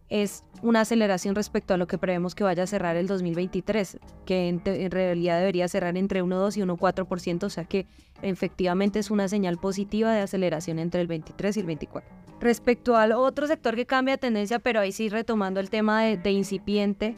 es 0.10 0.44
una 0.62 0.82
aceleración 0.82 1.36
respecto 1.36 1.74
a 1.74 1.78
lo 1.78 1.88
que 1.88 1.98
prevemos 1.98 2.36
que 2.36 2.44
vaya 2.44 2.64
a 2.64 2.68
cerrar 2.68 2.96
el 2.96 3.08
2023, 3.08 4.00
que 4.26 4.48
en, 4.50 4.62
en 4.66 4.92
realidad 4.92 5.40
debería 5.40 5.68
cerrar 5.68 5.98
entre 5.98 6.24
1,2 6.24 6.58
y 6.58 6.62
1,4%, 6.62 7.44
o 7.44 7.50
sea 7.50 7.66
que 7.66 7.86
efectivamente 8.22 9.00
es 9.00 9.12
una 9.12 9.28
señal 9.28 9.58
positiva 9.58 10.12
de 10.14 10.22
aceleración 10.22 10.80
entre 10.80 11.02
el 11.02 11.08
23 11.08 11.58
y 11.58 11.60
el 11.60 11.66
24. 11.66 12.10
Respecto 12.44 12.98
al 12.98 13.14
otro 13.14 13.48
sector 13.48 13.74
que 13.74 13.86
cambia 13.86 14.18
tendencia, 14.18 14.60
pero 14.60 14.82
ahí 14.82 14.92
sí 14.92 15.08
retomando 15.08 15.62
el 15.62 15.70
tema 15.70 16.04
de, 16.04 16.18
de 16.18 16.32
incipiente, 16.32 17.16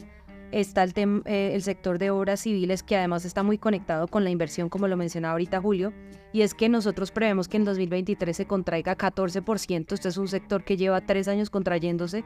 está 0.52 0.84
el, 0.84 0.94
tem- 0.94 1.22
eh, 1.26 1.50
el 1.52 1.62
sector 1.62 1.98
de 1.98 2.10
obras 2.10 2.38
civiles 2.42 2.84
que 2.84 2.96
además 2.96 3.24
está 3.24 3.42
muy 3.42 3.58
conectado 3.58 4.06
con 4.06 4.22
la 4.22 4.30
inversión, 4.30 4.68
como 4.68 4.86
lo 4.86 4.96
mencionaba 4.96 5.32
ahorita 5.32 5.60
Julio, 5.60 5.92
y 6.32 6.42
es 6.42 6.54
que 6.54 6.68
nosotros 6.68 7.10
prevemos 7.10 7.48
que 7.48 7.56
en 7.56 7.64
2023 7.64 8.36
se 8.36 8.46
contraiga 8.46 8.96
14%, 8.96 9.92
este 9.94 10.08
es 10.08 10.16
un 10.16 10.28
sector 10.28 10.62
que 10.62 10.76
lleva 10.76 11.00
tres 11.00 11.26
años 11.26 11.50
contrayéndose 11.50 12.24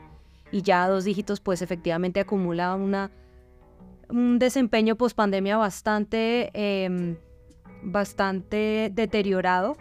y 0.52 0.60
ya 0.60 0.84
a 0.84 0.88
dos 0.90 1.04
dígitos 1.04 1.40
pues 1.40 1.62
efectivamente 1.62 2.20
acumula 2.20 2.74
una, 2.74 3.10
un 4.10 4.38
desempeño 4.38 4.96
post 4.96 5.16
pandemia 5.16 5.56
bastante, 5.56 6.50
em, 6.52 7.16
bastante 7.82 8.90
deteriorado 8.92 9.74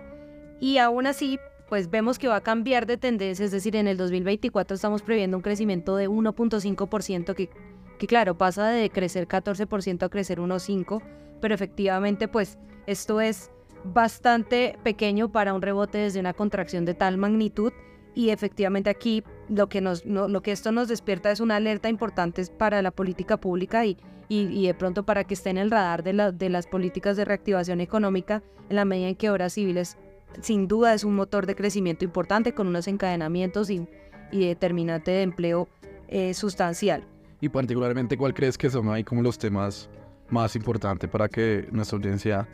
y 0.62 0.78
aún 0.78 1.06
así 1.06 1.38
pues 1.70 1.90
vemos 1.92 2.18
que 2.20 2.28
va 2.28 2.38
a 2.38 2.42
cambiar 2.42 2.86
de 2.88 2.98
tendencia, 2.98 3.46
es 3.46 3.52
decir, 3.52 3.76
en 3.76 3.88
el 3.88 3.96
2024 3.98 4.76
estamos 4.76 5.02
previendo 5.04 5.38
un 5.38 5.44
crecimiento 5.44 5.96
de 5.96 6.10
1.5% 6.10 7.36
que, 7.36 7.50
que 7.98 8.08
claro, 8.08 8.38
pasa 8.38 8.70
de 8.70 8.90
crecer 8.90 9.28
14% 9.28 10.04
a 10.04 10.10
crecer 10.10 10.40
1.5%, 10.40 11.02
pero 11.40 11.54
efectivamente 11.54 12.28
pues 12.28 12.58
esto 12.88 13.22
es 13.22 13.52
bastante 13.84 14.78
pequeño 14.84 15.32
para 15.32 15.54
un 15.54 15.62
rebote 15.62 16.00
desde 16.00 16.20
una 16.20 16.34
contracción 16.34 16.86
de 16.86 16.96
tal 16.96 17.18
magnitud 17.18 17.72
y 18.16 18.32
efectivamente 18.32 18.90
aquí 18.90 19.24
lo 19.48 19.70
que, 19.70 19.80
nos, 19.80 20.06
no- 20.06 20.28
lo 20.28 20.42
que 20.42 20.52
esto 20.52 20.72
nos 20.72 20.88
despierta 20.88 21.32
es 21.32 21.40
una 21.40 21.56
alerta 21.58 21.88
importante 21.88 22.44
para 22.58 22.82
la 22.82 22.92
política 22.92 23.38
pública 23.38 23.86
y, 23.86 23.98
y, 24.28 24.66
de 24.68 24.74
pronto 24.74 25.04
para 25.06 25.24
que 25.24 25.34
esté 25.36 25.52
en 25.52 25.58
el 25.58 25.72
radar 25.72 26.04
de, 26.04 26.14
la- 26.14 26.32
de 26.32 26.50
las 26.50 26.68
políticas 26.68 27.16
de 27.16 27.26
reactivación 27.26 27.80
económica 27.80 28.42
en 28.70 28.76
la 28.76 28.86
medida 28.86 29.08
en 29.08 29.16
que 29.16 29.30
obras 29.30 29.54
civiles 29.54 29.98
sin 30.42 30.68
duda 30.68 30.94
es 30.94 31.04
un 31.04 31.16
motor 31.16 31.46
de 31.46 31.56
crecimiento 31.56 32.06
importante 32.06 32.54
con 32.54 32.68
unos 32.68 32.88
encadenamientos 32.88 33.70
y, 33.70 33.88
y 34.32 34.46
determinante 34.46 35.12
de 35.12 35.22
empleo 35.24 35.68
eh, 36.08 36.34
sustancial. 36.34 37.04
Y 37.42 37.50
particularmente, 37.50 38.18
¿cuál 38.18 38.34
crees 38.34 38.58
que 38.58 38.70
son 38.70 38.90
ahí 38.90 39.04
como 39.04 39.22
los 39.22 39.38
temas 39.38 39.90
más 40.30 40.56
importantes 40.56 41.10
para 41.10 41.30
que 41.30 41.68
nuestra 41.72 41.98
audiencia 41.98 42.48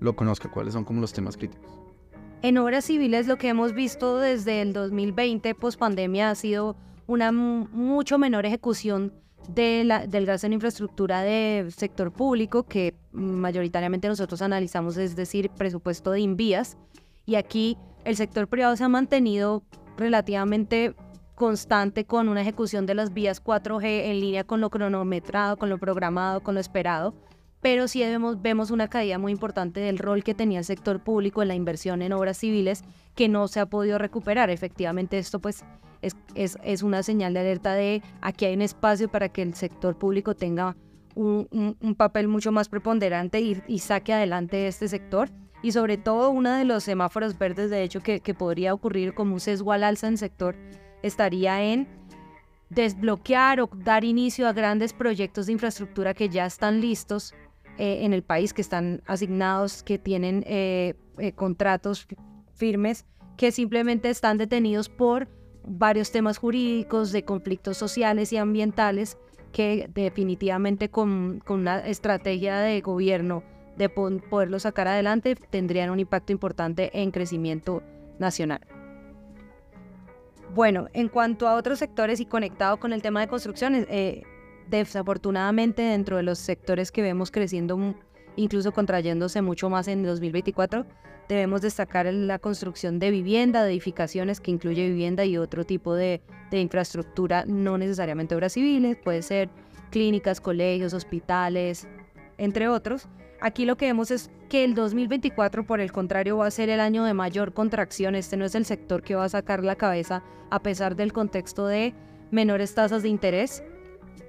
lo 0.00 0.16
conozca? 0.16 0.50
¿Cuáles 0.50 0.74
son 0.74 0.84
como 0.84 1.00
los 1.00 1.12
temas 1.12 1.36
críticos? 1.36 1.70
En 2.42 2.58
obras 2.58 2.84
civiles 2.86 3.28
lo 3.28 3.38
que 3.38 3.48
hemos 3.48 3.72
visto 3.72 4.18
desde 4.18 4.62
el 4.62 4.72
2020 4.72 5.54
post 5.54 5.78
pandemia 5.78 6.30
ha 6.30 6.34
sido 6.34 6.76
una 7.06 7.30
mu- 7.30 7.68
mucho 7.70 8.18
menor 8.18 8.46
ejecución 8.46 9.12
de 9.48 9.84
la- 9.84 10.06
del 10.08 10.26
gasto 10.26 10.46
en 10.48 10.54
infraestructura 10.54 11.22
de 11.22 11.68
sector 11.70 12.12
público 12.12 12.64
que 12.64 12.94
mayoritariamente 13.12 14.08
nosotros 14.08 14.42
analizamos, 14.42 14.96
es 14.96 15.14
decir, 15.14 15.50
presupuesto 15.50 16.10
de 16.10 16.20
invías. 16.20 16.76
Y 17.26 17.34
aquí 17.36 17.76
el 18.04 18.16
sector 18.16 18.48
privado 18.48 18.76
se 18.76 18.84
ha 18.84 18.88
mantenido 18.88 19.62
relativamente 19.96 20.94
constante 21.34 22.04
con 22.04 22.28
una 22.28 22.42
ejecución 22.42 22.86
de 22.86 22.94
las 22.94 23.12
vías 23.12 23.42
4G 23.42 23.84
en 24.10 24.20
línea 24.20 24.44
con 24.44 24.60
lo 24.60 24.70
cronometrado, 24.70 25.56
con 25.56 25.68
lo 25.70 25.78
programado, 25.78 26.40
con 26.42 26.54
lo 26.54 26.60
esperado 26.60 27.14
pero 27.60 27.86
sí 27.86 28.00
vemos, 28.00 28.42
vemos 28.42 28.72
una 28.72 28.88
caída 28.88 29.18
muy 29.18 29.30
importante 29.30 29.78
del 29.78 29.96
rol 29.98 30.24
que 30.24 30.34
tenía 30.34 30.58
el 30.58 30.64
sector 30.64 30.98
público 30.98 31.42
en 31.42 31.46
la 31.48 31.54
inversión 31.54 32.02
en 32.02 32.12
obras 32.12 32.36
civiles 32.38 32.82
que 33.14 33.28
no 33.28 33.46
se 33.46 33.60
ha 33.60 33.66
podido 33.66 33.98
recuperar. 33.98 34.50
Efectivamente, 34.50 35.16
esto 35.16 35.38
pues 35.38 35.64
es, 36.00 36.16
es, 36.34 36.58
es 36.64 36.82
una 36.82 37.04
señal 37.04 37.34
de 37.34 37.38
alerta 37.38 37.74
de 37.74 38.02
aquí 38.20 38.46
hay 38.46 38.54
un 38.54 38.62
espacio 38.62 39.08
para 39.08 39.28
que 39.28 39.42
el 39.42 39.54
sector 39.54 39.96
público 39.96 40.34
tenga 40.34 40.76
un, 41.14 41.46
un- 41.52 41.76
un 41.80 41.94
papel 41.94 42.26
mucho 42.26 42.50
más 42.50 42.68
preponderante 42.68 43.40
y, 43.40 43.62
y 43.68 43.78
saque 43.78 44.12
adelante 44.12 44.66
este 44.66 44.88
sector. 44.88 45.30
Y 45.62 45.72
sobre 45.72 45.96
todo, 45.96 46.30
uno 46.30 46.52
de 46.52 46.64
los 46.64 46.82
semáforos 46.84 47.38
verdes, 47.38 47.70
de 47.70 47.82
hecho, 47.84 48.00
que, 48.00 48.20
que 48.20 48.34
podría 48.34 48.74
ocurrir 48.74 49.14
como 49.14 49.34
un 49.34 49.40
sesgo 49.40 49.72
al 49.72 49.84
alza 49.84 50.08
en 50.08 50.14
el 50.14 50.18
sector, 50.18 50.56
estaría 51.02 51.62
en 51.62 51.86
desbloquear 52.68 53.60
o 53.60 53.70
dar 53.72 54.02
inicio 54.04 54.48
a 54.48 54.52
grandes 54.52 54.92
proyectos 54.92 55.46
de 55.46 55.52
infraestructura 55.52 56.14
que 56.14 56.28
ya 56.28 56.46
están 56.46 56.80
listos 56.80 57.34
eh, 57.78 57.98
en 58.02 58.12
el 58.12 58.22
país, 58.22 58.52
que 58.52 58.62
están 58.62 59.02
asignados, 59.06 59.82
que 59.82 59.98
tienen 59.98 60.42
eh, 60.46 60.94
eh, 61.18 61.32
contratos 61.32 62.06
fi- 62.06 62.16
firmes, 62.54 63.06
que 63.36 63.52
simplemente 63.52 64.10
están 64.10 64.38
detenidos 64.38 64.88
por 64.88 65.28
varios 65.64 66.10
temas 66.10 66.38
jurídicos, 66.38 67.12
de 67.12 67.24
conflictos 67.24 67.76
sociales 67.76 68.32
y 68.32 68.36
ambientales, 68.36 69.16
que 69.52 69.88
definitivamente 69.94 70.88
con, 70.88 71.40
con 71.44 71.60
una 71.60 71.78
estrategia 71.80 72.58
de 72.58 72.80
gobierno 72.80 73.42
de 73.76 73.88
poderlo 73.88 74.58
sacar 74.58 74.88
adelante 74.88 75.34
tendrían 75.34 75.90
un 75.90 76.00
impacto 76.00 76.32
importante 76.32 76.90
en 76.94 77.10
crecimiento 77.10 77.82
nacional. 78.18 78.60
Bueno, 80.54 80.88
en 80.92 81.08
cuanto 81.08 81.48
a 81.48 81.54
otros 81.54 81.78
sectores 81.78 82.20
y 82.20 82.26
conectado 82.26 82.78
con 82.78 82.92
el 82.92 83.00
tema 83.00 83.20
de 83.20 83.28
construcciones, 83.28 83.86
eh, 83.88 84.22
desafortunadamente 84.68 85.82
dentro 85.82 86.18
de 86.18 86.22
los 86.22 86.38
sectores 86.38 86.92
que 86.92 87.00
vemos 87.00 87.30
creciendo, 87.30 87.94
incluso 88.36 88.72
contrayéndose 88.72 89.40
mucho 89.40 89.70
más 89.70 89.88
en 89.88 90.02
2024, 90.02 90.84
debemos 91.28 91.62
destacar 91.62 92.06
la 92.12 92.38
construcción 92.38 92.98
de 92.98 93.10
vivienda, 93.10 93.64
de 93.64 93.70
edificaciones 93.70 94.40
que 94.40 94.50
incluye 94.50 94.88
vivienda 94.88 95.24
y 95.24 95.38
otro 95.38 95.64
tipo 95.64 95.94
de, 95.94 96.20
de 96.50 96.60
infraestructura, 96.60 97.44
no 97.46 97.78
necesariamente 97.78 98.34
obras 98.34 98.52
civiles, 98.52 98.98
puede 99.02 99.22
ser 99.22 99.48
clínicas, 99.90 100.40
colegios, 100.40 100.92
hospitales, 100.92 101.88
entre 102.36 102.68
otros. 102.68 103.08
Aquí 103.42 103.64
lo 103.64 103.76
que 103.76 103.86
vemos 103.86 104.12
es 104.12 104.30
que 104.48 104.62
el 104.62 104.76
2024, 104.76 105.66
por 105.66 105.80
el 105.80 105.90
contrario, 105.90 106.36
va 106.36 106.46
a 106.46 106.50
ser 106.52 106.68
el 106.68 106.78
año 106.78 107.02
de 107.02 107.12
mayor 107.12 107.52
contracción. 107.52 108.14
Este 108.14 108.36
no 108.36 108.44
es 108.44 108.54
el 108.54 108.64
sector 108.64 109.02
que 109.02 109.16
va 109.16 109.24
a 109.24 109.28
sacar 109.28 109.64
la 109.64 109.74
cabeza 109.74 110.22
a 110.50 110.62
pesar 110.62 110.94
del 110.94 111.12
contexto 111.12 111.66
de 111.66 111.92
menores 112.30 112.72
tasas 112.72 113.02
de 113.02 113.08
interés 113.08 113.64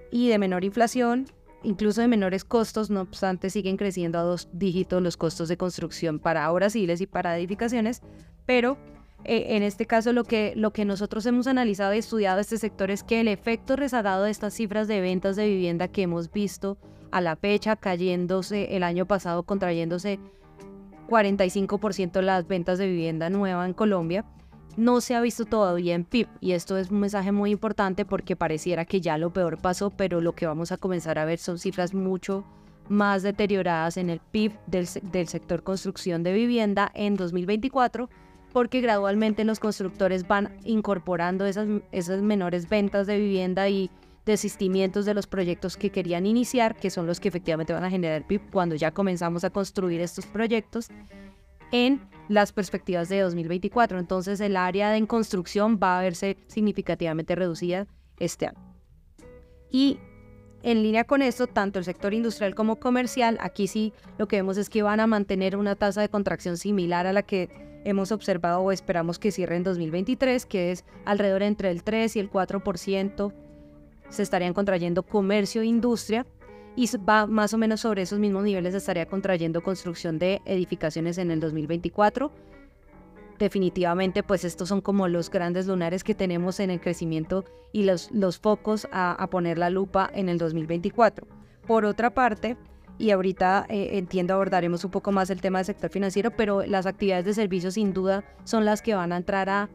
y 0.10 0.30
de 0.30 0.40
menor 0.40 0.64
inflación, 0.64 1.28
incluso 1.62 2.02
de 2.02 2.08
menores 2.08 2.44
costos. 2.44 2.90
No 2.90 3.02
obstante, 3.02 3.52
siguen 3.52 3.78
creciendo 3.78 4.18
a 4.18 4.24
dos 4.24 4.50
dígitos 4.52 5.00
los 5.00 5.16
costos 5.16 5.48
de 5.48 5.58
construcción 5.58 6.18
para 6.18 6.52
obras 6.52 6.74
civiles 6.74 7.00
y 7.00 7.06
para 7.06 7.38
edificaciones, 7.38 8.02
pero 8.48 8.80
eh, 9.26 9.56
en 9.56 9.62
este 9.62 9.86
caso 9.86 10.12
lo 10.12 10.24
que, 10.24 10.54
lo 10.56 10.74
que 10.74 10.86
nosotros 10.86 11.24
hemos 11.28 11.46
analizado 11.46 11.94
y 11.94 12.00
estudiado 12.00 12.40
este 12.40 12.58
sector 12.58 12.90
es 12.90 13.04
que 13.04 13.22
el 13.22 13.28
efecto 13.28 13.76
rezagado 13.76 14.24
de 14.24 14.32
estas 14.32 14.56
cifras 14.56 14.88
de 14.88 15.02
ventas 15.02 15.36
de 15.36 15.48
vivienda 15.48 15.88
que 15.88 16.02
hemos 16.02 16.32
visto 16.32 16.80
a 17.14 17.22
la 17.22 17.36
fecha 17.36 17.76
cayéndose 17.76 18.76
el 18.76 18.84
año 18.84 19.06
pasado, 19.06 19.44
contrayéndose 19.44 20.20
45% 21.10 22.22
las 22.22 22.48
ventas 22.48 22.78
de 22.78 22.88
vivienda 22.88 23.30
nueva 23.30 23.66
en 23.66 23.74
Colombia, 23.74 24.26
no 24.78 25.02
se 25.02 25.14
ha 25.16 25.22
visto 25.22 25.46
todavía 25.46 25.94
en 25.96 26.04
PIB. 26.06 26.28
Y 26.42 26.54
esto 26.54 26.78
es 26.78 26.90
un 26.90 27.00
mensaje 27.02 27.32
muy 27.32 27.52
importante 27.52 28.06
porque 28.06 28.36
pareciera 28.36 28.86
que 28.86 29.02
ya 29.02 29.18
lo 29.18 29.32
peor 29.32 29.60
pasó, 29.62 29.92
pero 29.92 30.22
lo 30.22 30.34
que 30.34 30.48
vamos 30.48 30.72
a 30.72 30.78
comenzar 30.78 31.20
a 31.20 31.26
ver 31.26 31.38
son 31.38 31.60
cifras 31.60 31.94
mucho 31.94 32.44
más 32.90 33.22
deterioradas 33.24 33.98
en 33.98 34.10
el 34.10 34.20
PIB 34.20 34.54
del, 34.68 34.88
se- 34.88 35.02
del 35.02 35.28
sector 35.28 35.64
construcción 35.64 36.24
de 36.24 36.34
vivienda 36.34 36.92
en 36.96 37.16
2024 37.16 38.10
porque 38.52 38.82
gradualmente 38.82 39.46
los 39.46 39.60
constructores 39.60 40.28
van 40.28 40.58
incorporando 40.64 41.46
esas, 41.46 41.68
esas 41.92 42.22
menores 42.22 42.70
ventas 42.70 43.08
de 43.08 43.18
vivienda 43.18 43.68
y 43.70 43.90
desistimientos 44.26 45.06
de 45.06 45.14
los 45.14 45.28
proyectos 45.28 45.78
que 45.78 45.90
querían 45.90 46.26
iniciar, 46.26 46.76
que 46.76 46.90
son 46.90 47.08
los 47.08 47.20
que 47.20 47.28
efectivamente 47.28 47.74
van 47.74 47.84
a 47.84 47.90
generar 47.90 48.26
PIB 48.26 48.50
cuando 48.52 48.76
ya 48.76 48.92
comenzamos 48.92 49.44
a 49.44 49.50
construir 49.50 50.02
estos 50.02 50.26
proyectos. 50.26 50.90
en 51.72 52.08
las 52.30 52.54
perspectivas 52.54 53.10
de 53.10 53.20
2024. 53.22 53.98
Entonces 53.98 54.40
el 54.40 54.56
área 54.56 54.92
de 54.92 54.98
en 54.98 55.08
construcción 55.08 55.80
va 55.82 56.00
a 56.00 56.04
verse 56.04 56.38
significativamente 56.48 57.36
reducida 57.36 57.88
este 58.20 58.46
año. 58.46 58.60
Y 59.72 59.98
en 60.62 60.84
línea 60.84 61.04
con 61.04 61.22
esto, 61.22 61.48
tanto 61.48 61.80
el 61.80 61.86
sector 61.86 62.14
industrial 62.14 62.56
como 62.56 62.80
comercial, 62.80 63.38
aquí 63.42 63.68
sí 63.68 63.92
lo 64.18 64.28
que 64.28 64.38
vemos 64.38 64.58
es 64.58 64.70
que 64.70 64.84
van 64.84 65.00
a 65.00 65.08
mantener 65.08 65.58
una 65.58 65.76
tasa 65.76 66.00
de 66.02 66.10
contracción 66.10 66.58
similar 66.58 67.08
a 67.08 67.14
la 67.14 67.24
que 67.24 67.50
hemos 67.84 68.12
observado 68.12 68.62
o 68.62 68.72
esperamos 68.72 69.20
que 69.20 69.32
cierre 69.32 69.58
en 69.58 69.64
2023, 69.64 70.46
que 70.46 70.72
es 70.72 70.86
alrededor 71.06 71.44
entre 71.44 71.70
el 71.70 71.84
3 71.84 72.16
y 72.16 72.20
el 72.20 72.32
4%. 72.32 73.34
Se 74.14 74.24
estarían 74.24 74.54
contrayendo 74.54 75.04
comercio 75.04 75.62
e 75.62 75.66
industria 75.66 76.26
y 76.76 76.90
va 76.98 77.28
más 77.28 77.54
o 77.54 77.58
menos 77.58 77.82
sobre 77.82 78.04
esos 78.04 78.20
mismos 78.20 78.44
niveles 78.44 78.74
estaría 78.74 79.06
contrayendo 79.06 79.62
construcción 79.62 80.18
de 80.20 80.42
edificaciones 80.46 81.18
en 81.18 81.32
el 81.32 81.40
2024 81.40 82.32
definitivamente 83.40 84.24
pues 84.24 84.46
estos 84.46 84.70
son 84.70 84.82
como 84.82 85.08
los 85.08 85.30
grandes 85.30 85.68
lunares 85.68 86.04
que 86.04 86.16
tenemos 86.16 86.60
en 86.60 86.70
el 86.70 86.80
crecimiento 86.80 87.46
y 87.72 87.84
los, 87.84 88.12
los 88.12 88.40
focos 88.40 88.88
a, 88.92 89.28
poner 89.30 89.58
la 89.58 89.70
lupa 89.70 90.10
en 90.14 90.30
el 90.30 90.38
2024. 90.38 91.28
Por 91.68 91.86
otra 91.86 92.14
parte, 92.14 92.56
y 92.98 93.12
ahorita 93.12 93.66
eh, 93.70 93.98
entiendo 93.98 94.36
abordaremos 94.36 94.86
un 94.86 94.92
poco 94.92 95.12
más 95.12 95.30
el 95.30 95.42
tema 95.42 95.60
del 95.60 95.66
sector 95.66 95.90
financiero, 95.90 96.32
pero 96.32 96.64
las 96.64 96.86
actividades 96.86 97.26
de 97.26 97.34
servicio 97.34 97.72
sin 97.72 97.94
duda 97.94 98.24
son 98.44 98.66
las 98.66 98.82
que 98.82 98.94
van 98.96 99.12
a 99.12 99.18
entrar 99.18 99.50
a, 99.50 99.70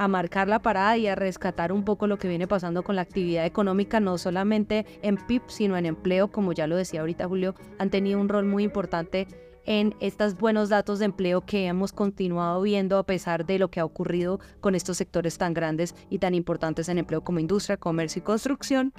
a 0.00 0.08
marcar 0.08 0.48
la 0.48 0.62
parada 0.62 0.96
y 0.96 1.08
a 1.08 1.14
rescatar 1.14 1.72
un 1.72 1.84
poco 1.84 2.06
lo 2.06 2.16
que 2.16 2.26
viene 2.26 2.48
pasando 2.48 2.82
con 2.82 2.96
la 2.96 3.02
actividad 3.02 3.44
económica, 3.44 4.00
no 4.00 4.16
solamente 4.16 4.86
en 5.02 5.18
PIB, 5.18 5.42
sino 5.48 5.76
en 5.76 5.84
empleo, 5.84 6.28
como 6.28 6.54
ya 6.54 6.66
lo 6.66 6.74
decía 6.74 7.00
ahorita 7.00 7.28
Julio, 7.28 7.54
han 7.78 7.90
tenido 7.90 8.18
un 8.18 8.30
rol 8.30 8.46
muy 8.46 8.64
importante 8.64 9.28
en 9.66 9.94
estos 10.00 10.38
buenos 10.38 10.70
datos 10.70 11.00
de 11.00 11.04
empleo 11.04 11.42
que 11.42 11.66
hemos 11.66 11.92
continuado 11.92 12.62
viendo 12.62 12.96
a 12.96 13.04
pesar 13.04 13.44
de 13.44 13.58
lo 13.58 13.70
que 13.70 13.78
ha 13.78 13.84
ocurrido 13.84 14.40
con 14.60 14.74
estos 14.74 14.96
sectores 14.96 15.36
tan 15.36 15.52
grandes 15.52 15.94
y 16.08 16.18
tan 16.18 16.34
importantes 16.34 16.88
en 16.88 16.96
empleo 16.96 17.22
como 17.22 17.38
industria, 17.38 17.76
comercio 17.76 18.20
y 18.20 18.22
construcción. 18.22 18.94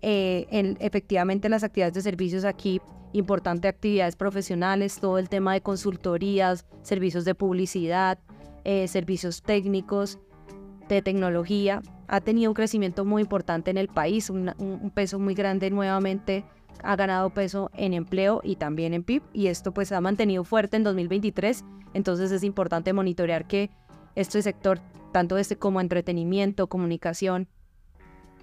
Eh, 0.00 0.46
en, 0.50 0.78
efectivamente, 0.80 1.50
las 1.50 1.62
actividades 1.62 1.92
de 1.92 2.00
servicios 2.00 2.46
aquí, 2.46 2.80
importante 3.12 3.68
actividades 3.68 4.16
profesionales, 4.16 4.98
todo 4.98 5.18
el 5.18 5.28
tema 5.28 5.52
de 5.52 5.60
consultorías, 5.60 6.64
servicios 6.80 7.26
de 7.26 7.34
publicidad, 7.34 8.18
eh, 8.64 8.88
servicios 8.88 9.42
técnicos, 9.42 10.18
de 10.94 11.02
tecnología, 11.02 11.82
ha 12.06 12.20
tenido 12.20 12.50
un 12.50 12.54
crecimiento 12.54 13.04
muy 13.04 13.22
importante 13.22 13.70
en 13.70 13.78
el 13.78 13.88
país, 13.88 14.30
un 14.30 14.90
peso 14.94 15.18
muy 15.18 15.34
grande 15.34 15.70
nuevamente 15.70 16.44
ha 16.82 16.96
ganado 16.96 17.30
peso 17.30 17.70
en 17.74 17.94
empleo 17.94 18.40
y 18.44 18.56
también 18.56 18.94
en 18.94 19.02
PIB 19.02 19.22
y 19.32 19.48
esto 19.48 19.72
pues 19.72 19.92
ha 19.92 20.00
mantenido 20.00 20.44
fuerte 20.44 20.76
en 20.76 20.84
2023, 20.84 21.64
entonces 21.94 22.30
es 22.30 22.44
importante 22.44 22.92
monitorear 22.92 23.46
que 23.46 23.70
este 24.14 24.42
sector, 24.42 24.80
tanto 25.12 25.38
este 25.38 25.56
como 25.56 25.80
entretenimiento, 25.80 26.68
comunicación, 26.68 27.48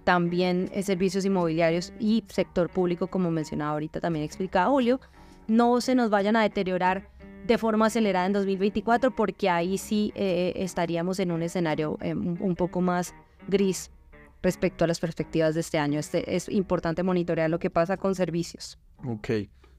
también 0.03 0.69
servicios 0.83 1.25
inmobiliarios 1.25 1.91
y 1.99 2.23
sector 2.27 2.69
público, 2.69 3.07
como 3.07 3.31
mencionaba 3.31 3.71
ahorita 3.71 3.99
también 3.99 4.23
explicaba 4.23 4.69
Julio, 4.69 4.99
no 5.47 5.81
se 5.81 5.95
nos 5.95 6.09
vayan 6.09 6.35
a 6.35 6.43
deteriorar 6.43 7.09
de 7.45 7.57
forma 7.57 7.87
acelerada 7.87 8.25
en 8.25 8.33
2024 8.33 9.11
porque 9.11 9.49
ahí 9.49 9.77
sí 9.77 10.11
eh, 10.15 10.53
estaríamos 10.55 11.19
en 11.19 11.31
un 11.31 11.43
escenario 11.43 11.97
eh, 12.01 12.13
un 12.13 12.55
poco 12.55 12.81
más 12.81 13.13
gris 13.47 13.91
respecto 14.41 14.83
a 14.83 14.87
las 14.87 14.99
perspectivas 14.99 15.55
de 15.55 15.61
este 15.61 15.77
año. 15.77 15.99
Este, 15.99 16.35
es 16.35 16.49
importante 16.49 17.03
monitorear 17.03 17.49
lo 17.49 17.59
que 17.59 17.69
pasa 17.69 17.97
con 17.97 18.15
servicios. 18.15 18.77
Ok. 19.03 19.29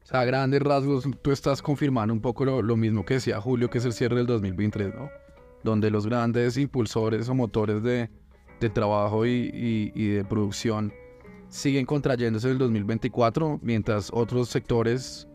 O 0.03 0.07
sea, 0.07 0.21
a 0.21 0.25
grandes 0.25 0.61
rasgos, 0.63 1.09
tú 1.23 1.33
estás 1.33 1.63
confirmando 1.63 2.15
un 2.15 2.21
poco 2.21 2.45
lo, 2.45 2.77
mismo 2.77 3.05
que 3.05 3.15
decía 3.15 3.41
Julio, 3.41 3.71
que 3.71 3.79
es 3.79 3.85
el 3.85 3.93
cierre 3.93 4.17
del 4.17 4.27
2023, 4.27 4.95
¿no? 4.95 5.11
Donde 5.65 5.91
los 5.91 6.07
grandes 6.07 6.57
impulsores 6.57 7.29
o 7.29 7.35
motores 7.35 7.83
de, 7.83 8.09
de 8.61 8.71
trabajo 8.71 9.27
y, 9.27 9.51
y, 9.95 10.09
de 10.09 10.25
producción 10.25 10.93
siguen 11.49 11.87
contrayéndose 11.87 12.47
en 12.47 12.53
el 12.53 12.59
2024, 12.59 13.59
mientras 13.63 14.11
otros 14.13 14.49
sectores, 14.49 15.27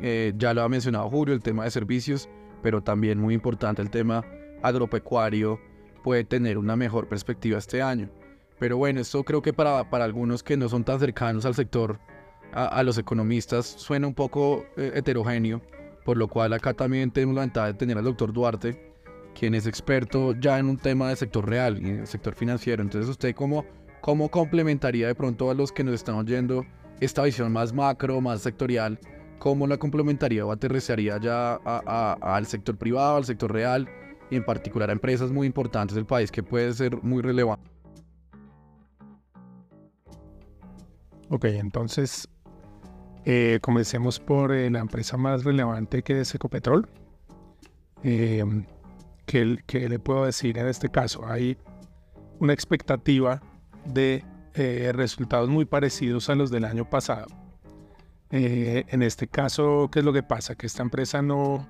eh, 0.00 0.32
ya 0.36 0.54
lo 0.54 0.62
ha 0.62 0.68
mencionado 0.68 1.08
Julio, 1.10 1.34
el 1.34 1.42
tema 1.42 1.64
de 1.64 1.70
servicios, 1.70 2.28
pero 2.62 2.82
también 2.82 3.18
muy 3.18 3.34
importante 3.34 3.82
el 3.82 3.90
tema 3.90 4.24
agropecuario, 4.62 5.60
puede 6.02 6.24
tener 6.24 6.58
una 6.58 6.76
mejor 6.76 7.08
perspectiva 7.08 7.58
este 7.58 7.82
año. 7.82 8.10
Pero 8.58 8.76
bueno, 8.76 9.00
esto 9.00 9.22
creo 9.24 9.42
que 9.42 9.52
para, 9.52 9.88
para 9.88 10.04
algunos 10.04 10.42
que 10.42 10.56
no 10.56 10.68
son 10.68 10.84
tan 10.84 10.98
cercanos 10.98 11.44
al 11.44 11.54
sector, 11.54 12.00
a, 12.52 12.82
los 12.82 12.98
economistas, 12.98 13.66
suena 13.66 14.06
un 14.06 14.14
poco 14.14 14.64
eh, 14.76 14.92
heterogéneo, 14.94 15.60
por 16.04 16.16
lo 16.16 16.28
cual 16.28 16.52
acá 16.54 16.72
también 16.72 17.10
tenemos 17.10 17.34
la 17.34 17.42
ventaja 17.42 17.66
de 17.68 17.74
tener 17.74 17.98
al 17.98 18.04
doctor 18.04 18.32
Duarte, 18.32 18.92
quien 19.38 19.54
es 19.54 19.66
experto 19.66 20.34
ya 20.34 20.58
en 20.58 20.66
un 20.66 20.78
tema 20.78 21.10
de 21.10 21.16
sector 21.16 21.48
real 21.48 21.78
y 21.80 21.90
en 21.90 21.98
el 22.00 22.06
sector 22.06 22.34
financiero. 22.34 22.82
Entonces, 22.82 23.08
¿usted 23.08 23.34
cómo, 23.34 23.64
cómo 24.00 24.30
complementaría 24.30 25.06
de 25.06 25.14
pronto 25.14 25.50
a 25.50 25.54
los 25.54 25.70
que 25.70 25.84
nos 25.84 25.94
están 25.94 26.16
oyendo 26.16 26.64
esta 27.00 27.22
visión 27.22 27.52
más 27.52 27.72
macro, 27.72 28.20
más 28.20 28.40
sectorial? 28.40 28.98
¿Cómo 29.38 29.66
la 29.66 29.76
complementaría 29.76 30.44
o 30.44 30.50
aterrizaría 30.50 31.18
ya 31.18 31.54
al 31.54 32.46
sector 32.46 32.76
privado, 32.76 33.16
al 33.16 33.24
sector 33.24 33.52
real 33.52 33.88
y 34.30 34.36
en 34.36 34.44
particular 34.44 34.90
a 34.90 34.92
empresas 34.92 35.30
muy 35.30 35.46
importantes 35.46 35.94
del 35.94 36.06
país 36.06 36.30
que 36.30 36.42
puede 36.42 36.72
ser 36.72 37.02
muy 37.02 37.22
relevante? 37.22 37.70
Ok, 41.30 41.44
entonces 41.44 42.26
eh, 43.26 43.58
comencemos 43.60 44.18
por 44.18 44.52
eh, 44.52 44.70
la 44.70 44.78
empresa 44.78 45.18
más 45.18 45.44
relevante 45.44 46.02
que 46.02 46.20
es 46.20 46.34
Ecopetrol. 46.34 46.88
Eh, 48.02 48.42
¿qué, 49.26 49.58
le 49.70 49.98
puedo 49.98 50.24
decir 50.24 50.56
en 50.56 50.66
este 50.66 50.88
caso? 50.88 51.26
Hay 51.26 51.58
una 52.40 52.54
expectativa 52.54 53.42
de 53.84 54.24
resultados 54.92 55.48
muy 55.48 55.66
parecidos 55.66 56.28
a 56.30 56.34
los 56.34 56.50
del 56.50 56.64
año 56.64 56.88
pasado. 56.90 57.26
En 58.30 59.02
este 59.02 59.26
caso, 59.26 59.88
¿qué 59.90 60.00
es 60.00 60.04
lo 60.04 60.12
que 60.12 60.22
pasa? 60.22 60.54
Que 60.54 60.66
esta 60.66 60.82
empresa 60.82 61.22
no, 61.22 61.66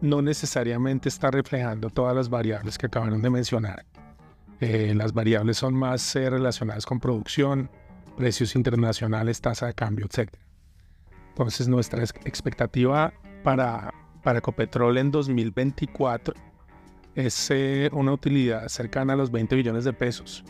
no 0.00 0.22
necesariamente 0.22 1.08
está 1.08 1.30
reflejando 1.30 1.90
todas 1.90 2.14
las 2.14 2.28
variables 2.28 2.78
que 2.78 2.86
acabaron 2.86 3.22
de 3.22 3.30
mencionar. 3.30 3.84
las 4.60 5.12
variables 5.12 5.56
son 5.56 5.74
más 5.74 6.14
relacionadas 6.14 6.84
con 6.84 7.00
producción, 7.00 7.70
precios 8.16 8.56
internacionales, 8.56 9.40
tasa 9.40 9.66
de 9.66 9.74
cambio, 9.74 10.06
etc. 10.06 10.30
Entonces 11.28 11.68
nuestra 11.68 12.02
expectativa 12.02 13.12
para, 13.42 13.92
para 14.22 14.38
Ecopetrol 14.38 14.98
en 14.98 15.10
2024 15.10 16.34
es 17.14 17.50
eh, 17.50 17.88
una 17.92 18.12
utilidad 18.12 18.68
cercana 18.68 19.14
a 19.14 19.16
los 19.16 19.30
20 19.30 19.56
billones 19.56 19.84
de 19.84 19.92
pesos, 19.92 20.44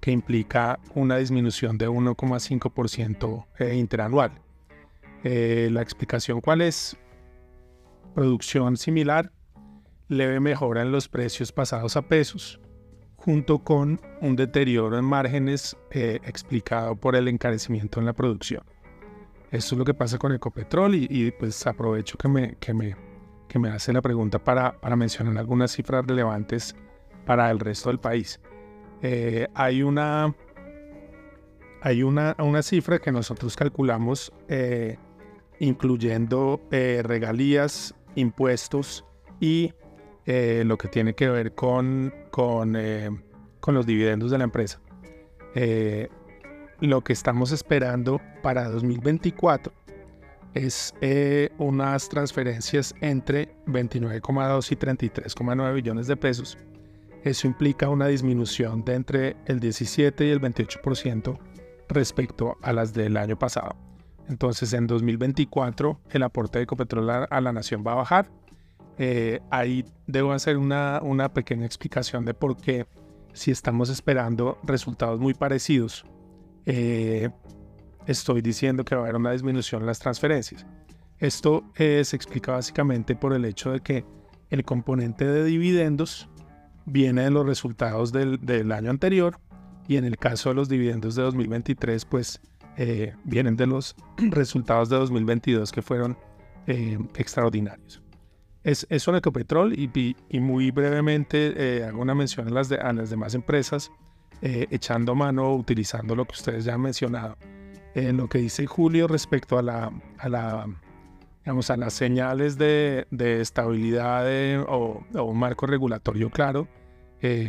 que 0.00 0.10
implica 0.10 0.78
una 0.94 1.16
disminución 1.16 1.76
de 1.78 1.88
1,5% 1.88 3.46
eh, 3.58 3.74
interanual. 3.76 4.32
Eh, 5.24 5.68
la 5.72 5.82
explicación 5.82 6.40
cuál 6.40 6.60
es? 6.60 6.96
Producción 8.14 8.76
similar, 8.76 9.32
leve 10.08 10.40
mejora 10.40 10.82
en 10.82 10.92
los 10.92 11.08
precios 11.08 11.52
pasados 11.52 11.96
a 11.96 12.02
pesos, 12.02 12.60
junto 13.16 13.58
con 13.60 14.00
un 14.20 14.36
deterioro 14.36 14.98
en 14.98 15.04
márgenes 15.04 15.76
eh, 15.90 16.20
explicado 16.24 16.96
por 16.96 17.16
el 17.16 17.28
encarecimiento 17.28 18.00
en 18.00 18.06
la 18.06 18.12
producción. 18.12 18.62
Esto 19.50 19.74
es 19.74 19.78
lo 19.78 19.84
que 19.84 19.94
pasa 19.94 20.18
con 20.18 20.32
Ecopetrol 20.32 20.94
y, 20.94 21.30
pues 21.32 21.66
aprovecho 21.66 22.18
que 22.18 22.28
me, 22.28 22.56
que 22.56 22.74
me, 22.74 22.96
que 23.48 23.58
me 23.58 23.70
hace 23.70 23.92
la 23.92 24.02
pregunta 24.02 24.38
para, 24.38 24.78
para, 24.78 24.94
mencionar 24.94 25.38
algunas 25.38 25.72
cifras 25.72 26.06
relevantes 26.06 26.76
para 27.24 27.50
el 27.50 27.58
resto 27.58 27.88
del 27.88 27.98
país. 27.98 28.40
Eh, 29.00 29.46
hay 29.54 29.82
una, 29.82 30.34
hay 31.80 32.02
una, 32.02 32.36
una, 32.38 32.62
cifra 32.62 32.98
que 32.98 33.10
nosotros 33.10 33.56
calculamos 33.56 34.32
incluyendo 35.60 36.60
regalías, 36.70 37.94
impuestos 38.14 39.04
y 39.40 39.72
eh, 40.26 40.62
lo 40.66 40.76
que 40.76 40.88
tiene 40.88 41.14
que 41.14 41.28
ver 41.28 41.54
con, 41.54 42.12
con, 42.30 42.76
eh, 42.76 43.08
con 43.60 43.74
los 43.74 43.86
dividendos 43.86 44.30
de 44.30 44.36
la 44.36 44.44
empresa. 44.44 44.78
Eh, 45.54 46.08
lo 46.80 47.02
que 47.02 47.14
estamos 47.14 47.50
esperando 47.50 48.20
para 48.42 48.68
2024 48.68 49.72
es 50.52 50.92
unas 51.58 52.08
transferencias 52.08 52.94
entre 53.00 53.54
29,2 53.66 54.72
y 54.72 54.76
33,9 54.76 55.74
billones 55.74 56.06
de 56.06 56.16
pesos. 56.16 56.58
Eso 57.24 57.46
implica 57.46 57.88
una 57.88 58.06
disminución 58.08 58.84
de 58.84 58.94
entre 58.94 59.36
el 59.46 59.60
17 59.60 60.26
y 60.26 60.30
el 60.30 60.40
28% 60.40 61.38
respecto 61.88 62.56
a 62.60 62.72
las 62.72 62.92
del 62.92 63.16
año 63.16 63.38
pasado. 63.38 63.87
Entonces 64.28 64.72
en 64.72 64.86
2024 64.86 66.00
el 66.10 66.22
aporte 66.22 66.58
de 66.58 66.64
Ecopetrol 66.64 67.10
a 67.10 67.40
la 67.40 67.52
nación 67.52 67.82
va 67.86 67.92
a 67.92 67.96
bajar 67.96 68.30
eh, 68.98 69.40
ahí 69.50 69.84
debo 70.08 70.32
hacer 70.32 70.56
una, 70.56 71.00
una 71.02 71.32
pequeña 71.32 71.64
explicación 71.64 72.24
de 72.24 72.34
por 72.34 72.56
qué 72.56 72.86
si 73.32 73.52
estamos 73.52 73.88
esperando 73.90 74.58
resultados 74.64 75.20
muy 75.20 75.34
parecidos, 75.34 76.04
eh, 76.66 77.30
estoy 78.06 78.42
diciendo 78.42 78.84
que 78.84 78.96
va 78.96 79.02
a 79.02 79.04
haber 79.04 79.16
una 79.16 79.30
disminución 79.30 79.82
en 79.82 79.86
las 79.86 80.00
transferencias. 80.00 80.66
Esto 81.20 81.62
eh, 81.76 82.02
se 82.04 82.16
explica 82.16 82.52
básicamente 82.52 83.14
por 83.14 83.32
el 83.32 83.44
hecho 83.44 83.70
de 83.70 83.80
que 83.80 84.04
el 84.50 84.64
componente 84.64 85.24
de 85.24 85.44
dividendos 85.44 86.28
viene 86.84 87.22
de 87.22 87.30
los 87.30 87.46
resultados 87.46 88.10
del, 88.10 88.44
del 88.44 88.72
año 88.72 88.90
anterior 88.90 89.38
y 89.86 89.96
en 89.96 90.04
el 90.04 90.16
caso 90.16 90.48
de 90.48 90.56
los 90.56 90.68
dividendos 90.68 91.14
de 91.14 91.22
2023, 91.22 92.04
pues 92.06 92.40
eh, 92.80 93.12
vienen 93.24 93.56
de 93.56 93.66
los 93.66 93.96
resultados 94.18 94.88
de 94.88 94.96
2022 94.96 95.72
que 95.72 95.82
fueron 95.82 96.16
eh, 96.68 96.96
extraordinarios. 97.16 98.00
Es, 98.62 98.86
eso 98.88 99.10
en 99.10 99.16
Ecopetrol 99.16 99.72
y, 99.72 100.14
y, 100.28 100.40
muy 100.40 100.70
brevemente 100.70 101.54
eh, 101.56 101.84
hago 101.84 102.00
una 102.00 102.14
mención 102.14 102.46
a 102.46 102.50
las, 102.50 102.68
de, 102.68 102.76
a 102.76 102.92
las 102.92 103.10
demás 103.10 103.34
empresas, 103.34 103.90
echando 104.40 105.16
mano, 105.16 105.52
utilizando 105.54 106.14
lo 106.14 106.24
que 106.24 106.34
ustedes 106.34 106.64
ya 106.64 106.74
han 106.74 106.82
mencionado. 106.82 107.36
En 107.96 108.16
lo 108.16 108.28
que 108.28 108.38
dice 108.38 108.66
Julio 108.66 109.08
respecto 109.08 109.58
a 109.58 109.62
la, 109.62 109.90
a 110.18 110.28
la 110.28 110.66
digamos, 111.40 111.70
a 111.70 111.76
las 111.76 111.94
señales 111.94 112.58
de, 112.58 113.08
de 113.10 113.40
estabilidad 113.40 114.24
o, 114.68 115.04
o, 115.14 115.22
un 115.24 115.38
marco 115.38 115.66
regulatorio 115.66 116.30
claro, 116.30 116.68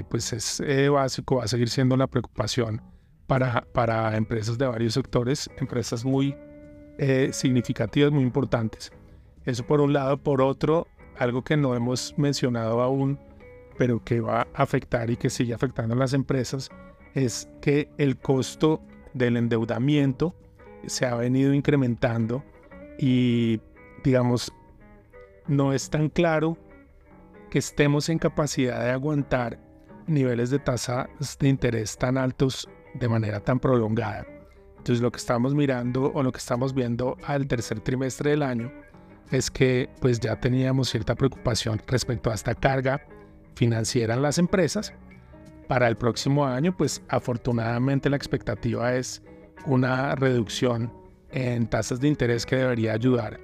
pues 0.09 0.33
es 0.33 0.63
básico, 0.89 1.35
va 1.35 1.43
a 1.43 1.47
seguir 1.47 1.69
siendo 1.69 1.95
la 1.97 2.07
preocupación 2.07 2.81
para, 3.29 3.63
para 3.73 4.17
empresas 4.17 4.57
de 4.57 4.65
varios 4.65 4.95
sectores, 4.95 5.51
empresas 5.57 6.03
muy 6.03 6.35
eh, 6.97 7.29
significativas, 7.31 8.11
muy 8.11 8.23
importantes. 8.23 8.91
Eso 9.45 9.63
por 9.65 9.81
un 9.81 9.93
lado. 9.93 10.17
Por 10.17 10.41
otro, 10.41 10.87
algo 11.15 11.43
que 11.43 11.55
no 11.55 11.75
hemos 11.75 12.15
mencionado 12.17 12.81
aún, 12.81 13.19
pero 13.77 14.03
que 14.03 14.19
va 14.19 14.47
a 14.53 14.63
afectar 14.63 15.11
y 15.11 15.15
que 15.15 15.29
sigue 15.29 15.53
afectando 15.53 15.93
a 15.93 15.97
las 15.97 16.13
empresas, 16.13 16.71
es 17.13 17.47
que 17.61 17.87
el 17.99 18.17
costo 18.17 18.81
del 19.13 19.37
endeudamiento 19.37 20.35
se 20.87 21.05
ha 21.05 21.13
venido 21.13 21.53
incrementando 21.53 22.43
y, 22.97 23.61
digamos, 24.03 24.51
no 25.47 25.71
es 25.71 25.91
tan 25.91 26.09
claro 26.09 26.57
que 27.51 27.59
estemos 27.59 28.09
en 28.09 28.17
capacidad 28.17 28.83
de 28.83 28.89
aguantar 28.89 29.59
niveles 30.07 30.49
de 30.49 30.57
tasas 30.57 31.07
de 31.39 31.47
interés 31.47 31.95
tan 31.95 32.17
altos 32.17 32.67
de 32.93 33.07
manera 33.07 33.39
tan 33.39 33.59
prolongada. 33.59 34.25
Entonces 34.77 35.01
lo 35.01 35.11
que 35.11 35.17
estamos 35.17 35.53
mirando 35.53 36.11
o 36.13 36.23
lo 36.23 36.31
que 36.31 36.37
estamos 36.37 36.73
viendo 36.73 37.17
al 37.25 37.47
tercer 37.47 37.81
trimestre 37.81 38.31
del 38.31 38.43
año 38.43 38.71
es 39.31 39.51
que 39.51 39.89
pues 39.99 40.19
ya 40.19 40.39
teníamos 40.39 40.89
cierta 40.89 41.15
preocupación 41.15 41.81
respecto 41.85 42.31
a 42.31 42.33
esta 42.33 42.55
carga 42.55 43.05
financiera 43.55 44.15
en 44.15 44.21
las 44.21 44.37
empresas. 44.37 44.93
Para 45.67 45.87
el 45.87 45.97
próximo 45.97 46.45
año 46.45 46.75
pues 46.75 47.03
afortunadamente 47.09 48.09
la 48.09 48.15
expectativa 48.15 48.95
es 48.95 49.21
una 49.65 50.15
reducción 50.15 50.91
en 51.31 51.67
tasas 51.67 51.99
de 51.99 52.07
interés 52.07 52.45
que 52.45 52.55
debería 52.55 52.93
ayudar 52.93 53.39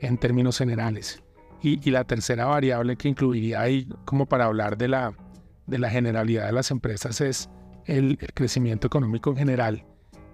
en 0.00 0.18
términos 0.18 0.58
generales. 0.58 1.22
Y, 1.62 1.90
la 1.90 2.04
tercera 2.04 2.46
variable 2.46 2.96
que 2.96 3.08
incluiría 3.08 3.60
ahí 3.60 3.88
como 4.04 4.26
para 4.26 4.44
hablar 4.44 4.78
de 4.78 4.86
la, 4.86 5.14
de 5.66 5.78
la 5.78 5.90
generalidad 5.90 6.46
de 6.46 6.52
las 6.52 6.70
empresas 6.70 7.20
es 7.20 7.50
el, 7.86 8.18
crecimiento 8.34 8.86
económico 8.86 9.30
en 9.30 9.36
general, 9.36 9.84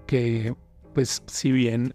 que 0.06 0.54
pues 0.94 1.22
si 1.26 1.52
bien 1.52 1.94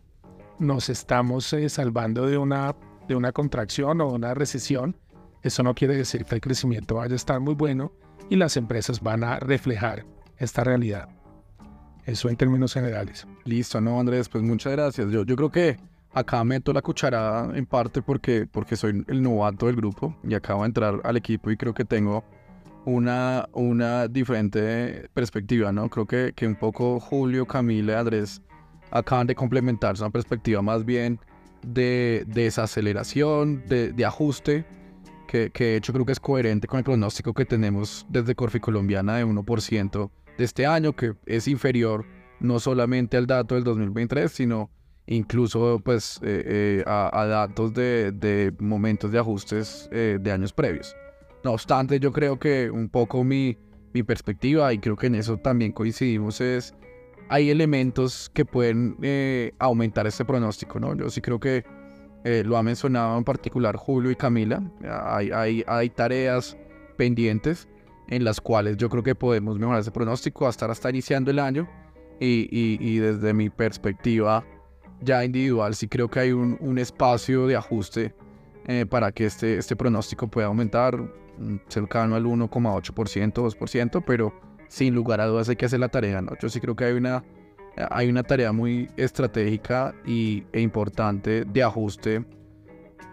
nos 0.59 0.89
estamos 0.89 1.51
eh, 1.53 1.69
salvando 1.69 2.25
de 2.25 2.37
una, 2.37 2.75
de 3.07 3.15
una 3.15 3.31
contracción 3.31 4.01
o 4.01 4.07
una 4.07 4.33
recesión, 4.33 4.95
eso 5.43 5.63
no 5.63 5.75
quiere 5.75 5.95
decir 5.95 6.25
que 6.25 6.35
el 6.35 6.41
crecimiento 6.41 6.95
vaya 6.95 7.13
a 7.13 7.15
estar 7.15 7.39
muy 7.39 7.53
bueno 7.53 7.91
y 8.29 8.35
las 8.35 8.57
empresas 8.57 9.01
van 9.01 9.23
a 9.23 9.39
reflejar 9.39 10.05
esta 10.37 10.63
realidad. 10.63 11.09
Eso 12.05 12.29
en 12.29 12.37
términos 12.37 12.73
generales. 12.73 13.27
Listo, 13.43 13.81
no 13.81 13.99
Andrés, 13.99 14.29
pues 14.29 14.43
muchas 14.43 14.73
gracias. 14.73 15.11
Yo, 15.11 15.23
yo 15.23 15.35
creo 15.35 15.51
que 15.51 15.77
acá 16.13 16.43
meto 16.43 16.73
la 16.73 16.81
cucharada 16.81 17.55
en 17.55 17.65
parte 17.65 18.01
porque, 18.01 18.47
porque 18.49 18.75
soy 18.75 19.03
el 19.07 19.21
novato 19.21 19.67
del 19.67 19.75
grupo 19.75 20.15
y 20.23 20.33
acabo 20.33 20.61
de 20.61 20.67
entrar 20.67 21.01
al 21.03 21.17
equipo 21.17 21.51
y 21.51 21.57
creo 21.57 21.73
que 21.73 21.85
tengo 21.85 22.23
una, 22.87 23.49
una 23.51 24.07
diferente 24.07 25.09
perspectiva, 25.13 25.73
¿no? 25.73 25.89
Creo 25.89 26.05
que, 26.05 26.31
que 26.33 26.47
un 26.47 26.55
poco 26.55 27.01
Julio, 27.01 27.45
Camila 27.45 27.93
y 27.93 27.95
Andrés 27.97 28.41
acaban 28.91 29.27
de 29.27 29.35
complementarse 29.35 30.01
una 30.01 30.09
perspectiva 30.09 30.61
más 30.61 30.85
bien 30.85 31.19
de, 31.65 32.23
desaceleración, 32.27 33.61
de, 33.67 33.91
de 33.91 34.05
ajuste, 34.05 34.65
que, 35.27 35.49
que, 35.49 35.65
de 35.65 35.75
hecho 35.75 35.91
creo 35.91 36.05
que 36.05 36.13
es 36.13 36.19
coherente 36.21 36.65
con 36.65 36.77
el 36.77 36.85
pronóstico 36.85 37.33
que 37.33 37.43
tenemos 37.43 38.05
desde 38.07 38.35
Corfi 38.35 38.61
Colombiana 38.61 39.17
de 39.17 39.25
1% 39.25 40.09
de 40.37 40.43
este 40.45 40.65
año, 40.65 40.95
que 40.95 41.13
es 41.25 41.49
inferior 41.49 42.05
no 42.39 42.57
solamente 42.61 43.17
al 43.17 43.27
dato 43.27 43.55
del 43.55 43.65
2023, 43.65 44.31
sino 44.31 44.69
incluso 45.07 45.81
pues 45.83 46.21
eh, 46.23 46.43
eh, 46.45 46.83
a, 46.87 47.25
datos 47.25 47.73
de, 47.73 48.13
de, 48.13 48.53
momentos 48.59 49.11
de 49.11 49.19
ajustes 49.19 49.89
eh, 49.91 50.19
de 50.21 50.31
años 50.31 50.53
previos. 50.53 50.95
No 51.47 51.53
obstante, 51.53 51.97
yo 52.01 52.11
creo 52.11 52.37
que 52.37 52.69
un 52.69 52.89
poco 52.89 53.23
mi, 53.23 53.57
mi 53.93 54.03
perspectiva, 54.03 54.73
y 54.73 54.79
creo 54.79 54.97
que 54.97 55.07
en 55.07 55.15
eso 55.15 55.37
también 55.37 55.71
coincidimos, 55.71 56.41
es 56.41 56.75
hay 57.29 57.49
elementos 57.49 58.29
que 58.33 58.43
pueden 58.43 58.97
eh, 59.01 59.53
aumentar 59.57 60.05
este 60.07 60.25
pronóstico, 60.25 60.77
¿no? 60.77 60.93
Yo 60.93 61.09
sí 61.09 61.21
creo 61.21 61.39
que 61.39 61.63
eh, 62.25 62.43
lo 62.45 62.57
ha 62.57 62.63
mencionado 62.63 63.17
en 63.17 63.23
particular 63.23 63.77
Julio 63.77 64.11
y 64.11 64.17
Camila, 64.17 64.61
hay, 64.83 65.31
hay, 65.31 65.63
hay 65.65 65.89
tareas 65.89 66.57
pendientes 66.97 67.69
en 68.09 68.25
las 68.25 68.41
cuales 68.41 68.75
yo 68.75 68.89
creo 68.89 69.03
que 69.03 69.15
podemos 69.15 69.57
mejorar 69.57 69.79
ese 69.79 69.91
pronóstico 69.91 70.49
hasta 70.49 70.65
hasta 70.65 70.89
iniciando 70.89 71.31
el 71.31 71.39
año 71.39 71.65
y, 72.19 72.49
y, 72.51 72.97
desde 72.97 73.33
mi 73.33 73.49
perspectiva 73.49 74.43
ya 74.99 75.23
individual 75.23 75.75
sí 75.75 75.87
creo 75.87 76.09
que 76.09 76.19
hay 76.19 76.31
un, 76.33 76.57
un 76.59 76.77
espacio 76.77 77.47
de 77.47 77.55
ajuste 77.55 78.13
eh, 78.67 78.85
para 78.85 79.13
que 79.13 79.25
este, 79.27 79.57
este 79.57 79.77
pronóstico 79.77 80.27
pueda 80.27 80.47
aumentar 80.47 80.99
cercano 81.67 82.15
al 82.15 82.25
1,8%, 82.25 83.33
2%, 83.33 84.03
pero 84.05 84.33
sin 84.67 84.93
lugar 84.93 85.21
a 85.21 85.25
dudas 85.25 85.49
hay 85.49 85.55
que 85.55 85.65
hacer 85.65 85.79
la 85.79 85.89
tarea, 85.89 86.21
¿no? 86.21 86.33
Yo 86.39 86.49
sí 86.49 86.59
creo 86.59 86.75
que 86.75 86.85
hay 86.85 86.93
una, 86.93 87.23
hay 87.89 88.09
una 88.09 88.23
tarea 88.23 88.51
muy 88.51 88.89
estratégica 88.97 89.95
y, 90.05 90.43
e 90.51 90.61
importante 90.61 91.45
de 91.45 91.63
ajuste. 91.63 92.25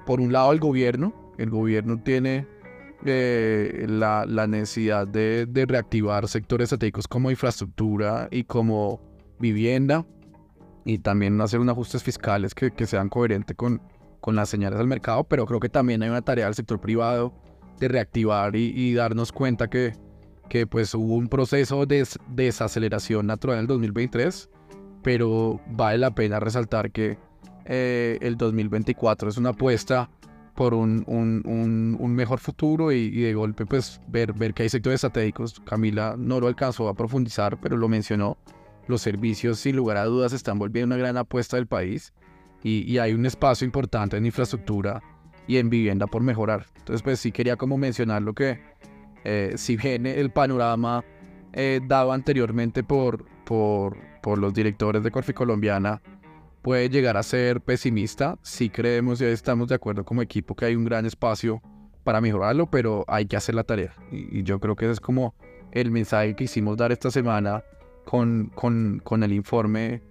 Por 0.07 0.21
un 0.21 0.33
lado, 0.33 0.53
el 0.53 0.61
gobierno. 0.61 1.15
El 1.39 1.51
gobierno 1.51 2.01
tiene 2.01 2.47
eh, 3.05 3.87
la, 3.89 4.25
la, 4.27 4.47
necesidad 4.47 5.07
de, 5.07 5.47
de, 5.47 5.67
reactivar 5.67 6.29
sectores 6.29 6.67
estratégicos 6.67 7.09
como 7.09 7.31
infraestructura 7.31 8.29
y 8.31 8.45
como 8.45 9.01
vivienda 9.41 10.07
y 10.85 10.99
también 10.99 11.41
hacer 11.41 11.61
unos 11.61 11.73
ajustes 11.73 12.03
fiscales 12.03 12.55
que, 12.55 12.71
que 12.71 12.87
sean 12.87 13.09
coherentes 13.09 13.57
con, 13.57 13.83
con 14.21 14.37
las 14.37 14.49
señales 14.49 14.79
del 14.79 14.87
mercado, 14.87 15.25
pero 15.25 15.45
creo 15.45 15.61
que 15.61 15.69
también 15.69 16.03
hay 16.03 16.09
una 16.09 16.23
tarea 16.23 16.47
del 16.47 16.55
sector 16.55 16.81
privado 16.81 17.35
de 17.79 17.89
reactivar 17.89 18.57
y, 18.57 18.95
darnos 18.95 19.33
cuenta 19.33 19.69
que, 19.69 19.95
que 20.49 20.67
pues 20.67 20.95
hubo 20.95 21.15
un 21.15 21.29
proceso 21.29 21.87
de 21.87 22.07
desaceleración 22.29 23.27
natural 23.27 23.57
en 23.57 23.61
el 23.63 23.67
2023, 23.67 24.51
pero 25.03 25.61
vale 25.71 25.99
la 25.99 26.15
pena 26.15 26.41
resaltar 26.41 26.91
que 26.91 27.19
eh, 27.67 28.19
el 28.21 28.37
2024 28.37 29.29
es 29.29 29.37
una 29.37 29.51
apuesta 29.51 30.11
por 30.55 30.73
un, 30.73 31.05
un, 31.07 32.15
mejor 32.15 32.39
futuro 32.39 32.93
y, 32.93 32.97
y, 32.97 33.23
de 33.23 33.35
golpe 33.35 33.67
pues 33.67 34.01
ver, 34.07 34.33
ver 34.33 34.55
que 34.55 34.63
hay 34.63 34.69
sectores 34.69 34.99
estratégicos. 34.99 35.61
Camila 35.65 36.15
no 36.17 36.39
lo 36.39 36.47
alcanzó 36.47 36.89
a 36.89 36.95
profundizar, 36.95 37.61
pero 37.61 37.77
lo 37.77 37.89
mencionó. 37.89 38.39
Los 38.87 39.01
servicios 39.01 39.59
sin 39.59 39.77
lugar 39.77 39.97
a 39.97 40.05
dudas 40.05 40.33
están 40.33 40.59
volviendo 40.59 40.95
una 40.95 41.03
gran 41.03 41.17
apuesta 41.17 41.57
del 41.57 41.67
país 41.67 42.13
y, 42.65 42.97
hay 42.99 43.13
un 43.13 43.27
espacio 43.27 43.67
importante 43.67 44.17
en 44.17 44.25
infraestructura 44.25 45.03
y 45.47 45.59
en 45.59 45.71
vivienda 45.71 46.07
por 46.07 46.23
mejorar. 46.23 46.67
Entonces, 46.79 47.03
pues 47.03 47.21
sí 47.21 47.33
quería 47.33 47.57
como 47.57 47.79
mencionar 47.79 48.23
lo 48.23 48.35
que, 48.35 48.61
eh, 49.25 49.55
si 49.57 49.77
bien 49.77 50.07
el 50.07 50.31
panorama 50.31 51.05
eh, 51.53 51.81
dado 51.87 52.13
anteriormente 52.13 52.83
por, 52.83 53.25
por, 53.45 53.97
por 54.23 54.39
los 54.39 54.53
directores 54.55 55.03
de 55.03 55.11
Corfi 55.11 55.33
Colombiana 55.33 56.03
puede 56.63 56.89
llegar 56.89 57.17
a 57.17 57.23
ser 57.23 57.61
pesimista, 57.61 58.39
sí 58.43 58.71
creemos 58.71 59.21
y 59.21 59.27
estamos 59.27 59.69
de 59.69 59.75
acuerdo 59.75 60.05
como 60.05 60.23
equipo 60.23 60.55
que 60.55 60.65
hay 60.65 60.75
un 60.75 60.85
gran 60.85 61.05
espacio 61.05 61.61
para 62.05 62.21
mejorarlo, 62.21 62.71
pero 62.71 63.05
hay 63.07 63.27
que 63.27 63.37
hacer 63.37 63.55
la 63.55 63.65
tarea. 63.65 63.95
Y, 64.11 64.43
yo 64.45 64.61
creo 64.61 64.75
que 64.75 64.87
ese 64.87 64.93
es 64.93 65.01
como 65.01 65.35
el 65.73 65.91
mensaje 65.91 66.35
que 66.35 66.45
hicimos 66.45 66.77
dar 66.77 66.91
esta 66.91 67.11
semana 67.11 67.63
con, 68.05 68.51
con, 68.55 69.01
con 69.05 69.23
el 69.23 69.33
informe 69.33 70.03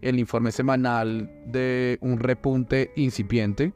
el 0.00 0.18
informe 0.18 0.52
semanal 0.52 1.30
de 1.46 1.98
un 2.00 2.18
repunte 2.18 2.92
incipiente. 2.96 3.72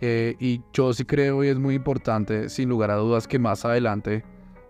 Eh, 0.00 0.36
y 0.38 0.60
yo 0.72 0.92
sí 0.92 1.04
creo 1.04 1.42
y 1.42 1.48
es 1.48 1.58
muy 1.58 1.74
importante, 1.74 2.48
sin 2.48 2.68
lugar 2.68 2.90
a 2.90 2.96
dudas, 2.96 3.26
que 3.26 3.38
más 3.38 3.64
adelante 3.64 4.24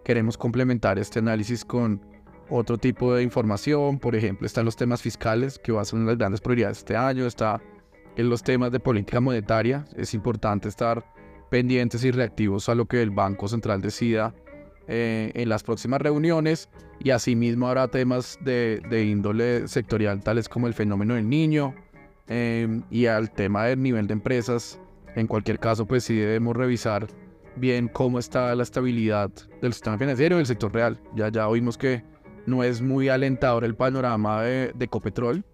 queremos 0.05 0.39
complementar 0.39 0.99
este 0.99 1.19
análisis 1.19 1.65
con 1.65 2.01
otro 2.49 2.79
tipo 2.79 3.15
de 3.15 3.23
información. 3.23 3.99
Por 3.99 4.15
ejemplo, 4.15 4.47
están 4.47 4.65
los 4.65 4.77
temas 4.77 5.03
fiscales, 5.03 5.59
que 5.59 5.73
de 5.73 5.79
las 5.79 6.19
grandes 6.19 6.41
prioridades 6.41 6.79
este 6.79 6.97
año. 6.97 7.27
Está 7.27 7.61
en 8.17 8.31
los 8.31 8.43
temas 8.43 8.71
de 8.73 8.81
política 8.81 9.21
monetaria. 9.21 9.85
Es 9.97 10.15
importante 10.15 10.69
estar 10.69 11.05
pendientes 11.51 12.05
y 12.05 12.11
reactivos 12.11 12.69
a 12.69 12.75
lo 12.75 12.87
que 12.87 13.03
el 13.03 13.11
Banco 13.11 13.49
Central 13.49 13.81
decida 13.81 14.35
eh, 14.89 15.33
en 15.35 15.49
las 15.49 15.63
próximas 15.63 16.01
reuniones 16.01 16.69
y 17.01 17.11
asimismo 17.11 17.69
habrá 17.69 17.89
temas 17.89 18.39
de, 18.41 18.81
índole 19.11 19.67
sectorial 19.69 20.23
tales 20.23 20.49
como 20.49 20.67
el 20.67 20.75
fenómeno 20.75 21.15
del 21.15 21.29
niño 21.29 21.75
em, 22.29 22.83
y 22.91 23.07
al 23.07 23.33
tema 23.33 23.65
del 23.65 23.83
nivel 23.83 24.07
de 24.07 24.15
empresas. 24.15 24.81
En 25.17 25.27
cualquier 25.27 25.59
caso, 25.59 25.87
pues 25.87 26.05
sí 26.05 26.15
debemos 26.15 26.57
revisar 26.57 27.09
bien 27.57 27.89
cómo 27.89 28.19
está 28.19 28.55
la 28.55 28.63
estabilidad 28.63 29.31
del 29.61 29.73
sistema 29.73 29.99
financiero 29.99 30.37
y 30.37 30.39
del 30.39 30.47
sector 30.47 30.73
real. 30.73 31.01
Ya, 31.15 31.29
ya 31.31 31.49
oímos 31.49 31.77
que 31.77 32.05
no 32.47 32.63
es 32.63 32.81
muy 32.81 33.09
alentador 33.09 33.65
el 33.65 33.75
panorama 33.75 34.43
de, 34.43 34.73
de 34.75 34.89
Copetrol, 34.89 35.45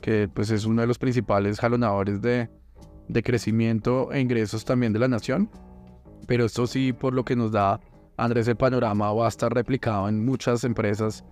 que 0.00 0.28
pues 0.32 0.50
es 0.50 0.64
uno 0.64 0.80
de 0.80 0.88
los 0.88 0.98
principales 0.98 1.60
jalonadores 1.60 2.20
de, 2.20 2.48
de 3.08 3.22
crecimiento 3.22 4.10
e 4.12 4.20
ingresos 4.20 4.64
también 4.64 4.92
de 4.92 4.98
la 4.98 5.08
nación. 5.08 5.48
Pero 6.26 6.46
esto 6.46 6.66
sí, 6.66 6.92
por 6.92 7.12
lo 7.12 7.24
que 7.24 7.36
nos 7.36 7.52
da 7.52 7.80
Andrés, 8.16 8.48
el 8.48 8.56
panorama 8.56 9.12
va 9.12 9.26
a 9.26 9.28
estar 9.28 9.52
replicado 9.52 10.08
en 10.08 10.24
muchas 10.24 10.64
empresas 10.64 11.24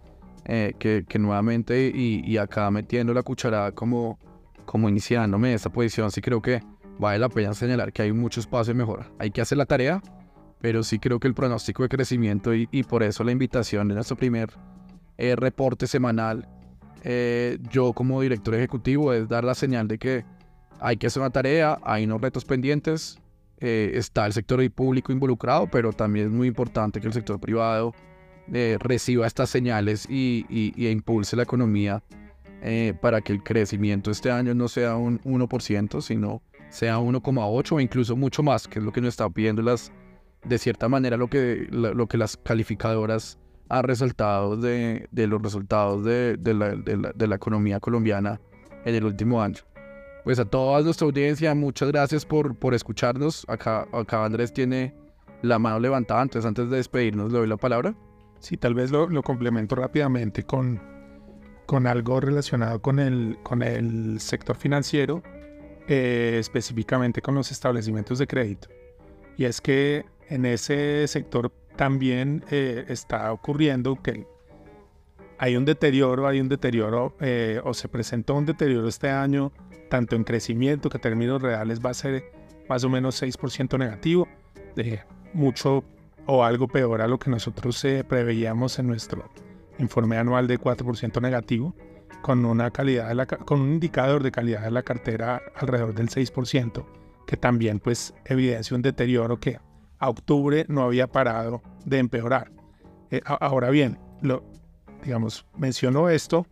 eh, 0.45 0.75
que, 0.79 1.05
que, 1.09 1.19
nuevamente 1.19 1.93
y, 1.95 2.23
y, 2.25 2.39
acá 2.39 2.71
metiendo 2.71 3.13
la 3.13 3.23
cucharada 3.23 3.73
como, 3.73 4.19
como 4.65 4.89
iniciándome 4.89 5.53
esta 5.53 5.71
posición, 5.71 6.11
sí 6.11 6.21
creo 6.21 6.41
que 6.41 6.61
vale 7.01 7.19
la 7.19 7.29
pena 7.29 7.55
señalar 7.55 7.93
que 7.93 8.03
hay 8.03 8.13
mucho 8.13 8.41
espacio 8.41 8.73
de 8.75 8.79
mejora. 8.79 9.11
Hay 9.19 9.31
que 9.31 9.41
hacer 9.41 9.59
la 9.59 9.67
tarea, 9.67 10.03
pero 10.61 10.83
sí 10.83 10.99
creo 10.99 11.19
que 11.19 11.29
el 11.29 11.35
pronóstico 11.35 11.83
de 11.83 11.89
crecimiento 11.89 12.55
y, 12.55 12.69
y 12.71 12.83
por 12.83 13.03
eso 13.03 13.25
la 13.25 13.33
invitación 13.33 13.89
de 13.89 13.95
nuestro 13.95 14.17
primer 14.17 14.51
eh, 15.19 15.35
reporte 15.37 15.87
semanal, 15.87 16.49
eh, 17.03 17.59
yo 17.71 17.93
como 17.93 18.21
director 18.21 18.55
ejecutivo, 18.55 19.13
es 19.13 19.29
dar 19.29 19.45
la 19.45 19.55
señal 19.55 19.89
de 19.89 19.99
que 19.99 20.25
hay 20.81 20.97
que 20.97 21.07
hacer 21.07 21.21
una 21.21 21.31
tarea, 21.31 21.79
hay 21.83 22.05
unos 22.05 22.21
retos 22.21 22.45
pendientes, 22.45 23.19
eh, 23.59 23.93
está 23.95 24.25
el 24.27 24.33
sector 24.33 24.71
público 24.71 25.13
involucrado, 25.13 25.67
pero 25.67 25.93
también 25.93 26.27
es 26.27 26.33
muy 26.33 26.49
importante 26.49 27.01
que 27.01 27.07
el 27.07 27.13
sector 27.13 27.39
privado 27.39 27.95
eh, 28.53 28.79
reciba 28.81 29.27
estas 29.27 29.51
señales 29.51 30.07
y, 30.09 30.47
y, 30.49 30.73
y, 30.75 30.89
impulse 30.89 31.37
la 31.37 31.43
economía 31.43 32.03
eh, 32.63 32.95
para 33.01 33.21
que 33.21 33.33
el 33.33 33.43
crecimiento 33.43 34.11
este 34.11 34.31
año 34.31 34.55
no 34.55 34.67
sea 34.67 34.97
un 34.97 35.21
1%, 35.21 36.01
sino 36.01 36.43
sea 36.71 36.99
1,8 36.99 37.73
o 37.73 37.81
incluso 37.81 38.17
mucho 38.17 38.43
más, 38.43 38.67
que 38.67 38.79
es 38.79 38.85
lo 38.85 38.93
que 38.93 39.01
nos 39.01 39.09
está 39.09 39.29
pidiendo 39.29 39.63
las, 39.63 39.93
de 40.45 40.59
cierta 40.59 40.89
manera 40.89 41.17
lo 41.17 41.29
que, 41.29 41.69
lo 41.71 42.07
que 42.07 42.17
las 42.17 42.37
calificadoras 42.39 43.39
han 43.69 43.85
resaltado 43.85 44.57
de, 44.57 45.07
de 45.11 45.27
los 45.27 45.43
resultados 45.43 46.05
de, 46.05 46.37
de, 46.37 46.55
la, 46.55 46.75
la, 46.75 47.13
de 47.15 47.27
la 47.27 47.37
economía 47.37 47.79
colombiana 47.79 48.41
en 48.85 48.95
el 48.95 49.05
último 49.05 49.43
año 49.43 49.61
pues 50.25 50.39
a 50.39 50.45
toda 50.45 50.83
nuestra 50.83 51.07
audiencia, 51.07 51.55
muchas 51.55 51.91
gracias 51.91 52.25
por, 52.25 52.55
por 52.55 52.75
escucharnos. 52.75 53.45
Acá, 53.49 53.87
acá 53.93 54.25
Andrés 54.25 54.53
tiene 54.53 54.95
la 55.43 55.59
mano 55.59 55.81
levantada, 55.81 56.23
entonces 56.23 56.47
antes 56.47 56.69
de 56.71 56.77
despedirnos 56.77 57.33
le 57.33 57.39
doy 57.39 57.49
la 57.49 57.57
palabra. 57.57 57.95
Sí, 58.39 58.57
tal 58.57 58.75
vez 58.75 58.91
lo, 58.91 59.09
lo 59.09 59.23
complemento 59.23 59.75
rápidamente 59.77 60.45
con, 60.45 60.81
con 61.67 61.87
algo 61.87 62.21
relacionado 62.21 62.81
con 62.81 62.99
el, 62.99 63.39
con 63.43 63.63
el 63.63 64.21
sector 64.21 64.57
financiero, 64.57 65.23
eh, 65.89 66.37
específicamente 66.39 67.23
con 67.23 67.35
los 67.35 67.51
establecimientos 67.51 68.19
de 68.19 68.27
crédito. 68.27 68.69
Y 69.37 69.45
es 69.45 69.61
que 69.61 70.05
en 70.29 70.47
ese 70.47 71.07
sector 71.09 71.53
también 71.77 72.45
eh, 72.51 72.85
está 72.89 73.33
ocurriendo 73.33 73.97
que 74.03 74.27
hay 75.39 75.57
un 75.57 75.65
deterioro, 75.65 76.27
hay 76.27 76.41
un 76.41 76.49
deterioro 76.49 77.17
eh, 77.21 77.61
o 77.65 77.73
se 77.73 77.89
presentó 77.89 78.35
un 78.35 78.45
deterioro 78.45 78.87
este 78.89 79.09
año 79.09 79.53
tanto 79.89 80.17
en 80.17 80.25
crecimiento 80.25 80.89
que 80.89 80.99
en 80.99 81.03
términos 81.03 81.43
reales 81.43 81.81
va 81.85 81.91
a 81.91 81.95
ser 81.95 82.25
más 82.69 82.85
o 82.85 82.89
menos 82.89 83.21
6% 83.21 83.79
negativo, 83.79 84.29
mucho 85.33 85.85
o 86.27 86.45
algo 86.45 86.69
peor 86.69 87.03
a 87.03 87.09
lo 87.09 87.19
que 87.19 87.31
nosotros 87.31 87.85
eh, 87.85 88.05
preveíamos 88.09 88.79
en 88.79 88.87
nuestro 88.87 89.29
informe 89.79 90.17
anual 90.17 90.47
de 90.47 90.59
4% 90.59 91.21
negativo, 91.21 91.75
con, 92.23 92.45
una 92.45 92.71
calidad 92.71 93.09
de 93.09 93.15
la, 93.15 93.27
con 93.27 93.61
un 93.61 93.73
indicador 93.73 94.23
de 94.23 94.31
calidad 94.31 94.63
de 94.63 94.71
la 94.71 94.83
cartera 94.83 95.43
alrededor 95.57 95.95
del 95.95 96.09
6%, 96.09 96.85
que 97.27 97.37
también 97.37 97.79
pues 97.81 98.15
evidencia 98.25 98.77
un 98.77 98.83
deterioro 98.83 99.39
que 99.39 99.59
a 99.99 100.09
octubre 100.09 100.65
no 100.69 100.83
había 100.83 101.07
parado 101.07 101.63
de 101.85 101.99
empeorar. 101.99 102.51
Eh, 103.11 103.21
ahora 103.25 103.71
bien, 103.71 103.99
lo, 104.23 104.45
digamos, 105.03 105.47
menciono 105.57 106.09
esto 106.09 106.47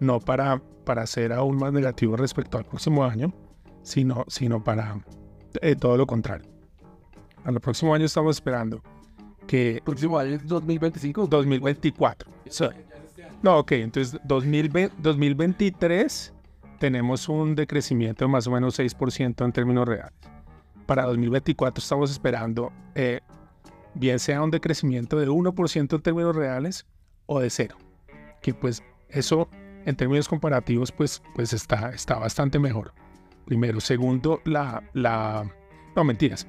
no 0.00 0.20
para 0.20 0.60
para 0.84 1.06
ser 1.06 1.32
aún 1.32 1.56
más 1.56 1.72
negativo 1.72 2.16
respecto 2.16 2.58
al 2.58 2.64
próximo 2.64 3.04
año, 3.04 3.32
sino, 3.82 4.24
sino 4.28 4.62
para 4.62 5.00
eh, 5.60 5.74
todo 5.74 5.96
lo 5.96 6.06
contrario. 6.06 6.46
Al 7.44 7.60
próximo 7.60 7.94
año 7.94 8.04
estamos 8.04 8.36
esperando 8.36 8.82
que... 9.46 9.82
¿Próximo 9.84 10.18
año 10.18 10.36
es 10.36 10.46
2025? 10.46 11.26
2024. 11.26 12.30
No, 13.44 13.58
ok, 13.58 13.72
entonces 13.72 14.18
2020, 14.24 14.96
2023 15.02 16.32
tenemos 16.78 17.28
un 17.28 17.54
decrecimiento 17.54 18.24
de 18.24 18.28
más 18.30 18.46
o 18.46 18.50
menos 18.50 18.78
6% 18.78 19.44
en 19.44 19.52
términos 19.52 19.86
reales. 19.86 20.14
Para 20.86 21.04
2024 21.04 21.82
estamos 21.82 22.10
esperando 22.10 22.72
eh, 22.94 23.20
bien 23.92 24.18
sea 24.18 24.42
un 24.42 24.50
decrecimiento 24.50 25.18
de 25.18 25.28
1% 25.28 25.94
en 25.94 26.02
términos 26.02 26.34
reales 26.34 26.86
o 27.26 27.38
de 27.38 27.50
cero. 27.50 27.76
Que 28.40 28.54
pues 28.54 28.82
eso 29.10 29.50
en 29.84 29.94
términos 29.94 30.26
comparativos, 30.26 30.90
pues, 30.90 31.22
pues 31.34 31.52
está, 31.52 31.90
está 31.90 32.14
bastante 32.14 32.58
mejor. 32.58 32.94
Primero. 33.44 33.78
Segundo, 33.78 34.40
la... 34.46 34.82
la 34.94 35.46
no, 35.94 36.02
mentiras. 36.02 36.46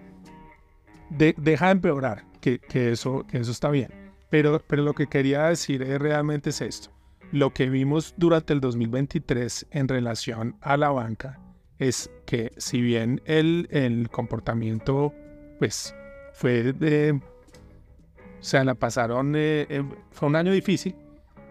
deja 1.10 1.65
de 1.65 1.71
empeorar, 1.73 2.23
que, 2.39 2.58
que, 2.58 2.93
eso, 2.93 3.25
que 3.27 3.39
eso 3.39 3.51
está 3.51 3.69
bien. 3.69 4.05
Pero, 4.36 4.62
pero 4.67 4.84
lo 4.84 4.93
que 4.93 5.08
quería 5.08 5.43
decir 5.43 5.82
es, 5.82 5.98
realmente 5.98 6.50
es 6.50 6.60
esto. 6.60 6.89
Lo 7.32 7.54
que 7.54 7.69
vimos 7.69 8.13
durante 8.17 8.52
el 8.52 8.60
2023 8.60 9.67
en 9.71 9.88
relación 9.88 10.58
a 10.60 10.76
la 10.76 10.89
banca 10.89 11.39
es 11.80 12.12
que 12.26 12.52
si 12.58 12.82
bien 12.82 13.21
el, 13.24 13.69
el 13.71 14.10
comportamiento 14.10 15.13
pues 15.58 15.95
fue 16.34 16.74
de... 16.74 17.13
O 17.13 18.43
sea, 18.43 18.65
la 18.65 18.76
pasaron... 18.76 19.36
Eh, 19.38 19.86
fue 20.12 20.28
un 20.28 20.36
año 20.36 20.52
difícil, 20.52 20.98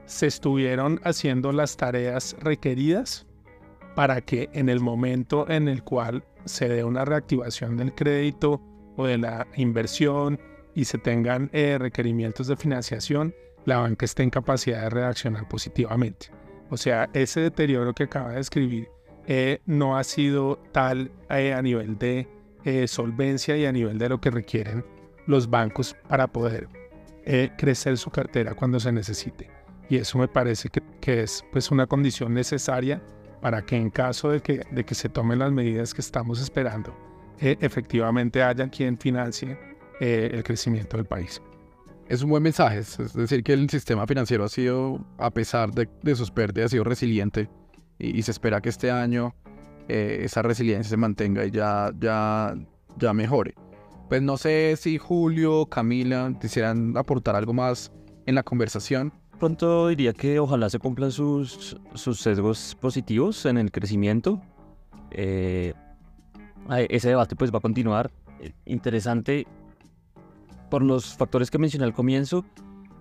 se 0.05 0.27
estuvieron 0.27 1.01
haciendo 1.05 1.53
las 1.53 1.79
tareas 1.79 2.37
requeridas 2.41 3.27
para 3.95 4.21
que 4.21 4.51
en 4.53 4.69
el 4.69 4.81
momento 4.81 5.49
en 5.49 5.69
el 5.69 5.83
cual 5.85 6.23
se 6.45 6.69
dé 6.69 6.85
una 6.85 7.07
reactivación 7.07 7.79
del 7.79 7.95
crédito 7.95 8.61
o 8.99 9.07
de 9.07 9.17
la 9.17 9.47
inversión 9.57 10.39
y 10.75 10.85
se 10.85 10.99
tengan 10.99 11.51
eh, 11.53 11.77
requerimientos 11.79 12.47
de 12.47 12.57
financiación, 12.57 13.35
la 13.65 13.79
banca 13.79 14.05
esté 14.05 14.23
en 14.23 14.31
capacidad 14.31 14.83
de 14.83 14.91
reaccionar 14.91 15.49
positivamente. 15.49 16.31
O 16.71 16.77
sea, 16.77 17.09
ese 17.13 17.41
deterioro 17.41 17.95
que 17.95 18.05
acaba 18.05 18.33
de 18.33 18.41
escribir 18.41 18.89
eh, 19.27 19.61
no 19.65 19.97
ha 19.97 20.05
sido 20.05 20.59
tal 20.73 21.11
eh, 21.31 21.53
a 21.53 21.63
nivel 21.63 21.99
de 21.99 22.29
solvencia 22.87 23.59
y 23.59 23.67
a 23.67 23.73
nivel 23.73 23.99
de 23.99 24.09
lo 24.09 24.23
que 24.23 24.31
requieren 24.31 24.87
los 25.27 25.51
bancos 25.51 25.95
para 26.09 26.29
poder 26.29 26.67
crecer 27.59 27.99
su 27.99 28.11
cartera 28.11 28.55
cuando 28.55 28.81
se 28.81 28.91
necesite 28.91 29.51
y 29.89 29.97
eso 29.97 30.19
me 30.19 30.29
parece 30.29 30.69
que, 30.69 30.83
que, 31.01 31.23
es 31.23 31.45
pues 31.53 31.71
una 31.71 31.87
condición 31.87 32.35
necesaria 32.35 33.03
para 33.41 33.63
que 33.63 33.77
en 33.77 33.91
caso 33.91 34.31
de 34.31 34.41
que, 34.41 34.65
de 34.71 34.85
que 34.85 34.95
se 34.95 35.09
tomen 35.09 35.39
las 35.39 35.53
medidas 35.53 35.93
que 35.93 36.01
estamos 36.01 36.41
esperando, 36.41 36.97
eh, 37.41 37.57
efectivamente 37.61 38.43
haya 38.43 38.69
quien 38.69 38.99
financie 38.99 39.59
eh, 40.01 40.31
el 40.33 40.43
crecimiento 40.43 40.97
del 40.97 41.07
país. 41.07 41.41
Es 42.09 42.23
un 42.23 42.31
buen 42.31 42.43
mensaje, 42.43 42.79
es 42.79 43.15
decir, 43.15 43.43
que 43.43 43.55
el 43.55 43.71
sistema 43.71 44.07
financiero 44.07 44.45
ha 44.45 44.49
sido, 44.49 45.05
a 45.17 45.31
pesar 45.31 45.71
de, 45.71 45.89
de 46.03 46.15
sus 46.15 46.31
pérdidas, 46.31 46.67
ha 46.67 46.69
sido 46.71 46.85
resiliente 46.85 47.49
y, 47.99 48.21
se 48.23 48.31
espera 48.31 48.61
que 48.61 48.69
este 48.69 48.91
año 48.91 49.35
eh, 49.89 50.21
esa 50.23 50.43
resiliencia 50.43 50.91
se 50.91 50.97
mantenga 50.97 51.47
y 51.47 51.51
ya, 51.51 51.93
ya, 51.99 52.55
ya 52.99 53.15
mejore. 53.15 53.55
Pues 54.09 54.21
no 54.21 54.37
sé 54.37 54.77
si 54.77 54.99
Julio, 54.99 55.65
Camila 55.67 56.31
quisieran 56.39 56.95
aportar 56.97 57.37
algo 57.37 57.55
más 57.55 57.91
en 58.27 58.35
la 58.35 58.43
conversación 58.43 59.13
pronto 59.45 59.89
diría 59.89 60.15
que 60.15 60.39
ojalá 60.39 60.71
se 60.71 60.79
cumplan 60.79 61.11
sus, 61.11 61.77
sus 61.93 62.19
sesgos 62.19 62.77
positivos 62.81 63.45
en 63.45 63.59
el 63.59 63.71
crecimiento. 63.71 64.41
Eh, 65.11 65.75
ese 66.89 67.11
debate 67.11 67.37
pues 67.37 67.53
va 67.53 67.59
a 67.59 67.61
continuar. 67.61 68.11
Interesante 68.65 69.47
por 70.75 70.83
los 70.83 71.15
factores 71.15 71.53
que 71.53 71.59
mencioné 71.59 71.85
al 71.85 71.95
comienzo. 71.95 72.45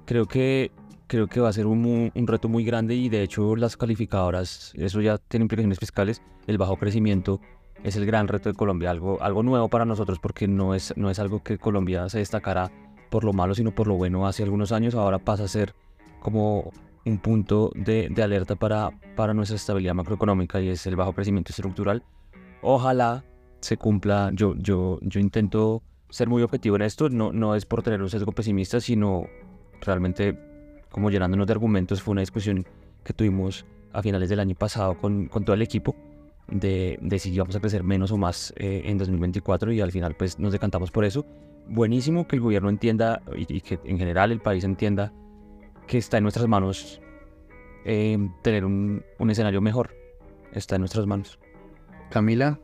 Creo 0.05 0.27
que, 0.27 0.69
creo 1.07 1.25
que 1.25 1.39
va 1.39 1.49
a 1.49 1.53
ser 1.53 1.65
un, 1.65 2.11
un 2.13 2.27
reto 2.27 2.47
muy 2.47 2.63
grande 2.63 2.93
y 2.93 3.09
de 3.09 3.23
hecho 3.23 3.55
las 3.55 3.77
calificadoras, 3.77 4.73
eso 4.75 5.01
ya 5.01 5.17
tiene 5.17 5.45
implicaciones 5.45 5.79
fiscales. 5.79 6.21
El 6.45 6.59
bajo 6.59 6.77
crecimiento 6.77 7.41
es 7.83 7.95
el 7.95 8.05
gran 8.05 8.27
reto 8.27 8.49
de 8.49 8.53
Colombia, 8.53 8.91
algo, 8.91 9.19
algo 9.23 9.41
nuevo 9.41 9.69
para 9.69 9.85
nosotros 9.85 10.19
porque 10.19 10.47
no 10.47 10.75
es, 10.75 10.95
no 10.97 11.09
es 11.09 11.17
algo 11.17 11.41
que 11.41 11.57
Colombia 11.57 12.07
se 12.09 12.19
destacara 12.19 12.71
por 13.09 13.23
lo 13.23 13.33
malo, 13.33 13.55
sino 13.55 13.73
por 13.73 13.87
lo 13.87 13.95
bueno 13.95 14.27
hace 14.27 14.43
algunos 14.43 14.71
años. 14.71 14.93
Ahora 14.93 15.17
pasa 15.17 15.45
a 15.45 15.47
ser 15.47 15.73
como 16.19 16.69
un 17.05 17.17
punto 17.17 17.71
de, 17.73 18.07
de, 18.11 18.21
alerta 18.21 18.55
para, 18.55 18.91
para 19.15 19.33
nuestra 19.33 19.55
estabilidad 19.55 19.95
macroeconómica 19.95 20.61
y 20.61 20.69
es 20.69 20.85
el 20.85 20.95
bajo 20.95 21.13
crecimiento 21.13 21.49
estructural. 21.49 22.03
Ojalá 22.61 23.25
se 23.61 23.77
cumpla, 23.77 24.29
yo, 24.31 24.53
yo, 24.59 24.99
yo 25.01 25.19
intento 25.19 25.81
ser 26.13 26.29
muy 26.29 26.43
objetivo 26.43 26.75
en 26.75 26.83
esto, 26.83 27.09
no, 27.09 27.33
no 27.33 27.55
es 27.55 27.65
por 27.65 27.81
tener 27.81 27.99
un 27.99 28.07
sesgo 28.07 28.31
pesimista, 28.31 28.79
sino 28.79 29.25
realmente 29.81 30.37
como 30.91 31.09
llenándonos 31.09 31.47
de 31.47 31.53
argumentos. 31.53 32.03
Fue 32.03 32.11
una 32.11 32.21
discusión 32.21 32.67
que 33.03 33.13
tuvimos 33.13 33.65
a 33.93 34.03
finales 34.03 34.29
del 34.29 34.39
año 34.39 34.53
pasado 34.53 34.95
con, 34.95 35.27
con 35.27 35.43
todo 35.43 35.55
el 35.55 35.63
equipo 35.63 35.95
de, 36.47 36.99
de, 37.01 37.17
si 37.17 37.33
íbamos 37.33 37.55
a 37.55 37.59
crecer 37.59 37.83
menos 37.83 38.11
o 38.11 38.17
más 38.17 38.53
eh, 38.57 38.83
en 38.85 38.99
2024 38.99 39.71
y 39.71 39.81
al 39.81 39.91
final 39.91 40.13
pues 40.13 40.37
nos 40.37 40.51
decantamos 40.51 40.91
por 40.91 41.03
eso. 41.03 41.25
buenísimo 41.67 42.27
que 42.27 42.35
el 42.35 42.43
gobierno 42.43 42.69
entienda 42.69 43.23
y, 43.35 43.61
que 43.61 43.79
en 43.83 43.97
general 43.97 44.31
el 44.31 44.39
país 44.39 44.63
entienda 44.63 45.11
que 45.87 45.97
está 45.97 46.17
en 46.17 46.23
nuestras 46.23 46.47
manos 46.47 47.01
eh, 47.85 48.19
tener 48.43 48.65
un, 48.65 49.03
un 49.17 49.31
escenario 49.31 49.61
mejor. 49.61 49.95
Está 50.51 50.75
en 50.75 50.81
nuestras 50.81 51.07
manos. 51.07 51.39
Camila, 52.11 52.59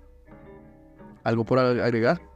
¿algo 1.24 1.46
por 1.46 1.58
agregar? 1.58 2.29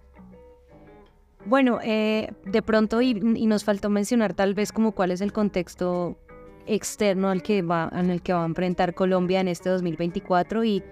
Bueno, 1.45 1.79
eh, 1.83 2.31
de 2.45 2.61
pronto, 2.61 3.01
y, 3.01 3.09
y 3.11 3.47
nos 3.47 3.63
faltó 3.63 3.89
mencionar 3.89 4.33
tal 4.33 4.53
vez 4.53 4.71
como 4.71 4.93
cuál 4.93 5.11
es 5.11 5.21
el 5.21 5.33
contexto 5.33 6.17
externo 6.65 7.29
al 7.29 7.41
que 7.43 7.61
va, 7.61 7.89
en 7.93 8.09
el 8.09 8.21
que 8.21 8.33
va 8.33 8.43
a 8.43 8.45
enfrentar 8.45 8.93
Colombia 8.93 9.41
en 9.41 9.47
este 9.47 9.69
2024 9.69 10.63
y 10.63 10.83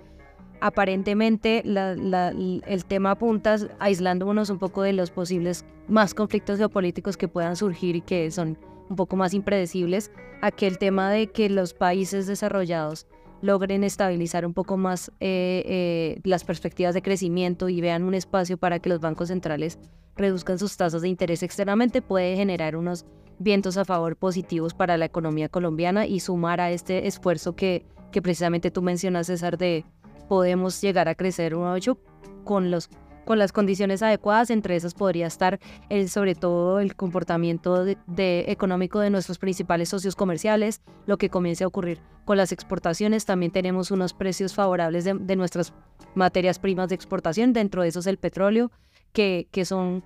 aparentemente 0.59 1.63
el 1.65 2.85
tema 2.85 3.11
apunta 3.11 3.55
aislándonos 3.79 4.49
un 4.49 4.59
poco 4.59 4.83
de 4.83 4.93
los 4.93 5.09
posibles 5.09 5.65
más 5.87 6.13
conflictos 6.13 6.57
geopolíticos 6.57 7.17
que 7.17 7.27
puedan 7.27 7.55
surgir 7.55 7.95
y 7.95 8.01
que 8.01 8.29
son 8.31 8.57
un 8.89 8.95
poco 8.95 9.15
más 9.15 9.33
impredecibles, 9.33 10.11
a 10.41 10.51
que 10.51 10.67
el 10.67 10.77
tema 10.77 11.09
de 11.09 11.27
que 11.27 11.49
los 11.49 11.73
países 11.73 12.27
desarrollados 12.27 13.07
logren 13.41 13.83
estabilizar 13.83 14.45
un 14.45 14.53
poco 14.53 14.77
más 14.77 15.09
eh, 15.19 15.63
eh, 15.65 16.19
las 16.25 16.43
perspectivas 16.43 16.93
de 16.93 17.01
crecimiento 17.01 17.69
y 17.69 17.81
vean 17.81 18.03
un 18.03 18.13
espacio 18.13 18.57
para 18.57 18.79
que 18.79 18.89
los 18.89 18.99
bancos 18.99 19.29
centrales 19.29 19.79
reduzcan 20.21 20.59
sus 20.59 20.77
tasas 20.77 21.01
de 21.01 21.09
interés 21.09 21.43
externamente 21.43 22.01
puede 22.01 22.35
generar 22.35 22.75
unos 22.75 23.05
vientos 23.39 23.77
a 23.77 23.85
favor 23.85 24.15
positivos 24.15 24.73
para 24.73 24.97
la 24.97 25.05
economía 25.05 25.49
colombiana 25.49 26.05
y 26.05 26.19
sumar 26.19 26.61
a 26.61 26.71
este 26.71 27.07
esfuerzo 27.07 27.55
que, 27.55 27.85
que 28.11 28.21
precisamente 28.21 28.71
tú 28.71 28.81
mencionas, 28.81 29.27
César, 29.27 29.57
de 29.57 29.83
podemos 30.29 30.79
llegar 30.81 31.09
a 31.09 31.15
crecer 31.15 31.55
un 31.55 31.65
8 31.65 31.97
con, 32.43 32.71
los, 32.71 32.89
con 33.25 33.39
las 33.39 33.51
condiciones 33.51 34.01
adecuadas. 34.03 34.49
Entre 34.49 34.75
esas 34.75 34.93
podría 34.93 35.27
estar 35.27 35.59
el, 35.89 36.07
sobre 36.09 36.35
todo 36.35 36.79
el 36.79 36.95
comportamiento 36.95 37.83
de, 37.83 37.97
de 38.07 38.45
económico 38.47 38.99
de 38.99 39.09
nuestros 39.09 39.39
principales 39.39 39.89
socios 39.89 40.15
comerciales, 40.15 40.81
lo 41.05 41.17
que 41.17 41.29
comience 41.29 41.63
a 41.63 41.67
ocurrir 41.67 41.99
con 42.25 42.37
las 42.37 42.51
exportaciones. 42.51 43.25
También 43.25 43.51
tenemos 43.51 43.91
unos 43.91 44.13
precios 44.13 44.53
favorables 44.53 45.03
de, 45.03 45.15
de 45.15 45.35
nuestras 45.35 45.73
materias 46.15 46.59
primas 46.59 46.89
de 46.89 46.95
exportación, 46.95 47.53
dentro 47.53 47.81
de 47.81 47.89
esos 47.89 48.07
el 48.07 48.17
petróleo, 48.17 48.71
que, 49.13 49.47
son 49.65 50.03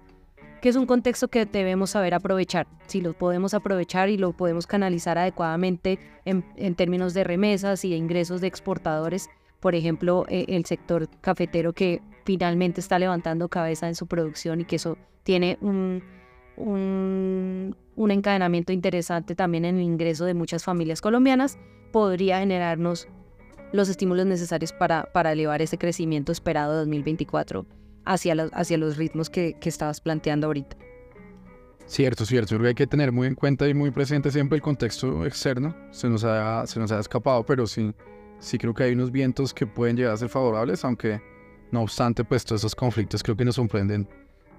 que 0.61 0.69
es 0.69 0.75
un 0.75 0.85
contexto 0.85 1.27
que 1.27 1.45
debemos 1.45 1.91
saber 1.91 2.13
aprovechar. 2.13 2.67
Si 2.87 3.01
lo 3.01 3.13
podemos 3.13 3.53
aprovechar 3.53 4.09
y 4.09 4.17
lo 4.17 4.33
podemos 4.33 4.67
canalizar 4.67 5.17
adecuadamente 5.17 5.99
en, 6.25 6.43
en 6.55 6.75
términos 6.75 7.13
de 7.13 7.23
remesas 7.23 7.85
y 7.85 7.91
de 7.91 7.97
ingresos 7.97 8.41
de 8.41 8.47
exportadores, 8.47 9.29
por 9.59 9.75
ejemplo, 9.75 10.25
eh, 10.27 10.45
el 10.49 10.65
sector 10.65 11.07
cafetero 11.21 11.73
que 11.73 12.01
finalmente 12.25 12.81
está 12.81 12.99
levantando 12.99 13.49
cabeza 13.49 13.87
en 13.87 13.95
su 13.95 14.07
producción 14.07 14.61
y 14.61 14.65
que 14.65 14.77
eso 14.77 14.97
tiene 15.23 15.57
un, 15.61 16.03
un, 16.57 17.75
un 17.95 18.11
encadenamiento 18.11 18.73
interesante 18.73 19.35
también 19.35 19.65
en 19.65 19.77
el 19.77 19.83
ingreso 19.83 20.25
de 20.25 20.33
muchas 20.33 20.63
familias 20.63 21.01
colombianas, 21.01 21.57
podría 21.91 22.39
generarnos 22.39 23.07
los 23.71 23.89
estímulos 23.89 24.25
necesarios 24.25 24.73
para, 24.73 25.11
para 25.11 25.31
elevar 25.31 25.61
ese 25.61 25.77
crecimiento 25.77 26.31
esperado 26.31 26.73
de 26.73 26.79
2024 26.79 27.65
hacia 28.05 28.35
los, 28.35 28.51
hacia 28.53 28.77
los 28.77 28.97
ritmos 28.97 29.29
que, 29.29 29.55
que 29.59 29.69
estabas 29.69 30.01
planteando 30.01 30.47
ahorita. 30.47 30.77
Cierto, 31.87 32.25
cierto. 32.25 32.49
Creo 32.55 32.61
que 32.61 32.67
hay 32.69 32.75
que 32.75 32.87
tener 32.87 33.11
muy 33.11 33.27
en 33.27 33.35
cuenta 33.35 33.67
y 33.67 33.73
muy 33.73 33.91
presente 33.91 34.31
siempre 34.31 34.55
el 34.55 34.61
contexto 34.61 35.25
externo. 35.25 35.75
Se 35.91 36.09
nos 36.09 36.23
ha, 36.23 36.65
se 36.65 36.79
nos 36.79 36.91
ha 36.91 36.99
escapado, 36.99 37.45
pero 37.45 37.67
sí, 37.67 37.93
sí 38.39 38.57
creo 38.57 38.73
que 38.73 38.83
hay 38.83 38.93
unos 38.93 39.11
vientos 39.11 39.53
que 39.53 39.67
pueden 39.67 39.95
llegar 39.95 40.13
a 40.13 40.17
ser 40.17 40.29
favorables, 40.29 40.83
aunque 40.83 41.21
no 41.71 41.81
obstante, 41.81 42.23
pues 42.23 42.43
todos 42.43 42.61
esos 42.61 42.75
conflictos 42.75 43.21
creo 43.21 43.35
que 43.35 43.45
nos 43.45 43.55
sorprenden 43.55 44.07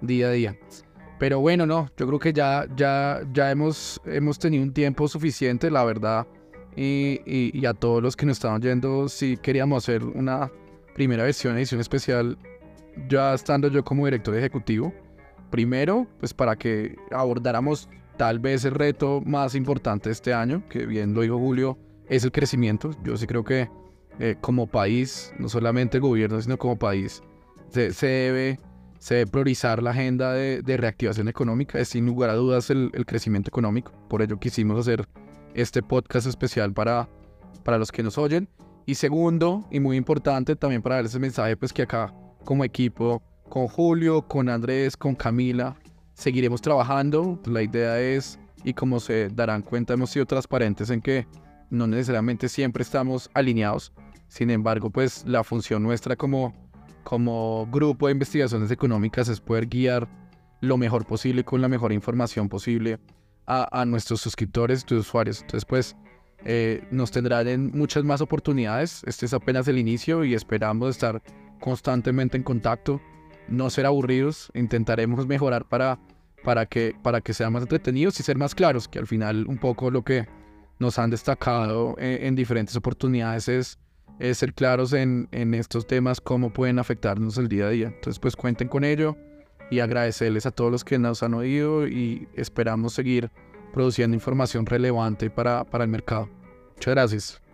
día 0.00 0.28
a 0.28 0.30
día. 0.30 0.58
Pero 1.18 1.40
bueno, 1.40 1.66
no, 1.66 1.90
yo 1.96 2.06
creo 2.06 2.18
que 2.18 2.32
ya, 2.32 2.66
ya, 2.76 3.22
ya 3.32 3.50
hemos, 3.50 4.00
hemos 4.04 4.38
tenido 4.38 4.62
un 4.62 4.72
tiempo 4.72 5.08
suficiente, 5.08 5.70
la 5.70 5.84
verdad. 5.84 6.26
Y, 6.76 7.22
y, 7.24 7.58
y 7.58 7.64
a 7.64 7.72
todos 7.72 8.02
los 8.02 8.14
que 8.16 8.26
nos 8.26 8.36
estaban 8.36 8.60
oyendo, 8.60 9.08
sí 9.08 9.38
queríamos 9.38 9.82
hacer 9.82 10.04
una 10.04 10.52
primera 10.94 11.24
versión, 11.24 11.56
edición 11.56 11.80
especial, 11.80 12.36
ya 13.08 13.34
estando 13.34 13.68
yo 13.68 13.84
como 13.84 14.04
director 14.04 14.36
ejecutivo. 14.36 14.92
Primero, 15.50 16.06
pues 16.18 16.34
para 16.34 16.56
que 16.56 16.96
abordáramos 17.10 17.88
tal 18.16 18.38
vez 18.38 18.64
el 18.64 18.72
reto 18.72 19.22
más 19.24 19.54
importante 19.54 20.10
este 20.10 20.32
año, 20.32 20.62
que 20.68 20.86
bien 20.86 21.14
lo 21.14 21.20
dijo 21.20 21.38
Julio, 21.38 21.78
es 22.08 22.24
el 22.24 22.32
crecimiento. 22.32 22.90
Yo 23.02 23.16
sí 23.16 23.26
creo 23.26 23.44
que 23.44 23.68
eh, 24.18 24.36
como 24.40 24.66
país, 24.66 25.32
no 25.38 25.48
solamente 25.48 25.98
el 25.98 26.02
gobierno, 26.02 26.40
sino 26.40 26.56
como 26.56 26.78
país, 26.78 27.22
se, 27.68 27.90
debe, 28.06 28.58
se 28.98 29.16
debe 29.16 29.30
priorizar 29.30 29.82
la 29.82 29.90
agenda 29.90 30.32
de, 30.32 30.62
de, 30.62 30.76
reactivación 30.76 31.28
económica. 31.28 31.78
Es 31.78 31.88
sin 31.88 32.06
lugar 32.06 32.30
a 32.30 32.34
dudas 32.34 32.70
el, 32.70 32.90
el, 32.94 33.04
crecimiento 33.04 33.48
económico. 33.48 33.92
Por 34.08 34.22
ello 34.22 34.38
quisimos 34.38 34.80
hacer 34.80 35.06
este 35.54 35.82
podcast 35.82 36.26
especial 36.26 36.72
para, 36.72 37.08
para 37.62 37.78
los 37.78 37.92
que 37.92 38.02
nos 38.02 38.18
oyen. 38.18 38.48
Y 38.86 38.94
segundo, 38.94 39.66
y 39.70 39.80
muy 39.80 39.96
importante, 39.96 40.54
también 40.56 40.80
para 40.80 40.96
dar 40.96 41.04
ese 41.06 41.18
mensaje, 41.18 41.56
pues 41.56 41.72
que 41.72 41.82
acá 41.82 42.14
como 42.46 42.64
equipo 42.64 43.22
con 43.50 43.68
Julio, 43.68 44.22
con 44.26 44.48
Andrés, 44.48 44.96
con 44.96 45.14
Camila. 45.14 45.76
Seguiremos 46.14 46.62
trabajando. 46.62 47.38
La 47.44 47.62
idea 47.62 48.00
es, 48.00 48.38
y 48.64 48.72
como 48.72 49.00
se 49.00 49.28
darán 49.28 49.60
cuenta, 49.60 49.92
hemos 49.92 50.08
sido 50.08 50.24
transparentes 50.24 50.88
en 50.88 51.02
que 51.02 51.26
no 51.68 51.86
necesariamente 51.86 52.48
siempre 52.48 52.82
estamos 52.82 53.28
alineados. 53.34 53.92
Sin 54.28 54.50
embargo, 54.50 54.88
pues 54.88 55.24
la 55.26 55.44
función 55.44 55.82
nuestra 55.82 56.16
como, 56.16 56.54
como 57.04 57.68
grupo 57.70 58.06
de 58.06 58.12
investigaciones 58.12 58.70
económicas 58.70 59.28
es 59.28 59.40
poder 59.40 59.66
guiar 59.66 60.08
lo 60.62 60.78
mejor 60.78 61.04
posible 61.06 61.44
con 61.44 61.60
la 61.60 61.68
mejor 61.68 61.92
información 61.92 62.48
posible 62.48 62.98
a, 63.46 63.68
a 63.78 63.84
nuestros 63.84 64.22
suscriptores, 64.22 64.86
tus 64.86 65.00
usuarios. 65.00 65.42
Entonces, 65.42 65.64
pues 65.66 65.96
eh, 66.44 66.86
nos 66.90 67.10
tendrán 67.10 67.48
en 67.48 67.70
muchas 67.76 68.04
más 68.04 68.20
oportunidades. 68.20 69.02
Este 69.04 69.26
es 69.26 69.34
apenas 69.34 69.66
el 69.68 69.78
inicio 69.78 70.24
y 70.24 70.34
esperamos 70.34 70.90
estar 70.90 71.22
constantemente 71.60 72.36
en 72.36 72.42
contacto 72.42 73.00
no 73.48 73.70
ser 73.70 73.86
aburridos, 73.86 74.50
intentaremos 74.54 75.26
mejorar 75.26 75.66
para, 75.66 75.98
para, 76.44 76.66
que, 76.66 76.94
para 77.02 77.20
que 77.20 77.32
sean 77.34 77.52
más 77.52 77.62
entretenidos 77.62 78.18
y 78.20 78.22
ser 78.22 78.36
más 78.36 78.54
claros, 78.54 78.88
que 78.88 78.98
al 78.98 79.06
final 79.06 79.46
un 79.46 79.58
poco 79.58 79.90
lo 79.90 80.02
que 80.02 80.26
nos 80.78 80.98
han 80.98 81.10
destacado 81.10 81.94
en, 81.98 82.26
en 82.26 82.34
diferentes 82.34 82.76
oportunidades 82.76 83.48
es, 83.48 83.78
es 84.18 84.38
ser 84.38 84.54
claros 84.54 84.92
en, 84.92 85.28
en, 85.32 85.54
estos 85.54 85.86
temas, 85.86 86.20
cómo 86.20 86.52
pueden 86.52 86.78
afectarnos 86.78 87.38
el 87.38 87.48
día 87.48 87.66
a 87.66 87.70
día. 87.70 87.86
Entonces 87.88 88.18
pues 88.18 88.36
cuenten 88.36 88.68
con 88.68 88.84
ello 88.84 89.16
y 89.70 89.80
agradecerles 89.80 90.46
a 90.46 90.50
todos 90.50 90.70
los 90.70 90.84
que 90.84 90.98
nos 90.98 91.22
han 91.22 91.34
oído 91.34 91.86
y 91.86 92.28
esperamos 92.34 92.94
seguir 92.94 93.30
produciendo 93.72 94.14
información 94.14 94.66
relevante 94.66 95.30
para, 95.30 95.64
para 95.64 95.84
el 95.84 95.90
mercado. 95.90 96.28
Muchas 96.76 96.94
gracias. 96.94 97.45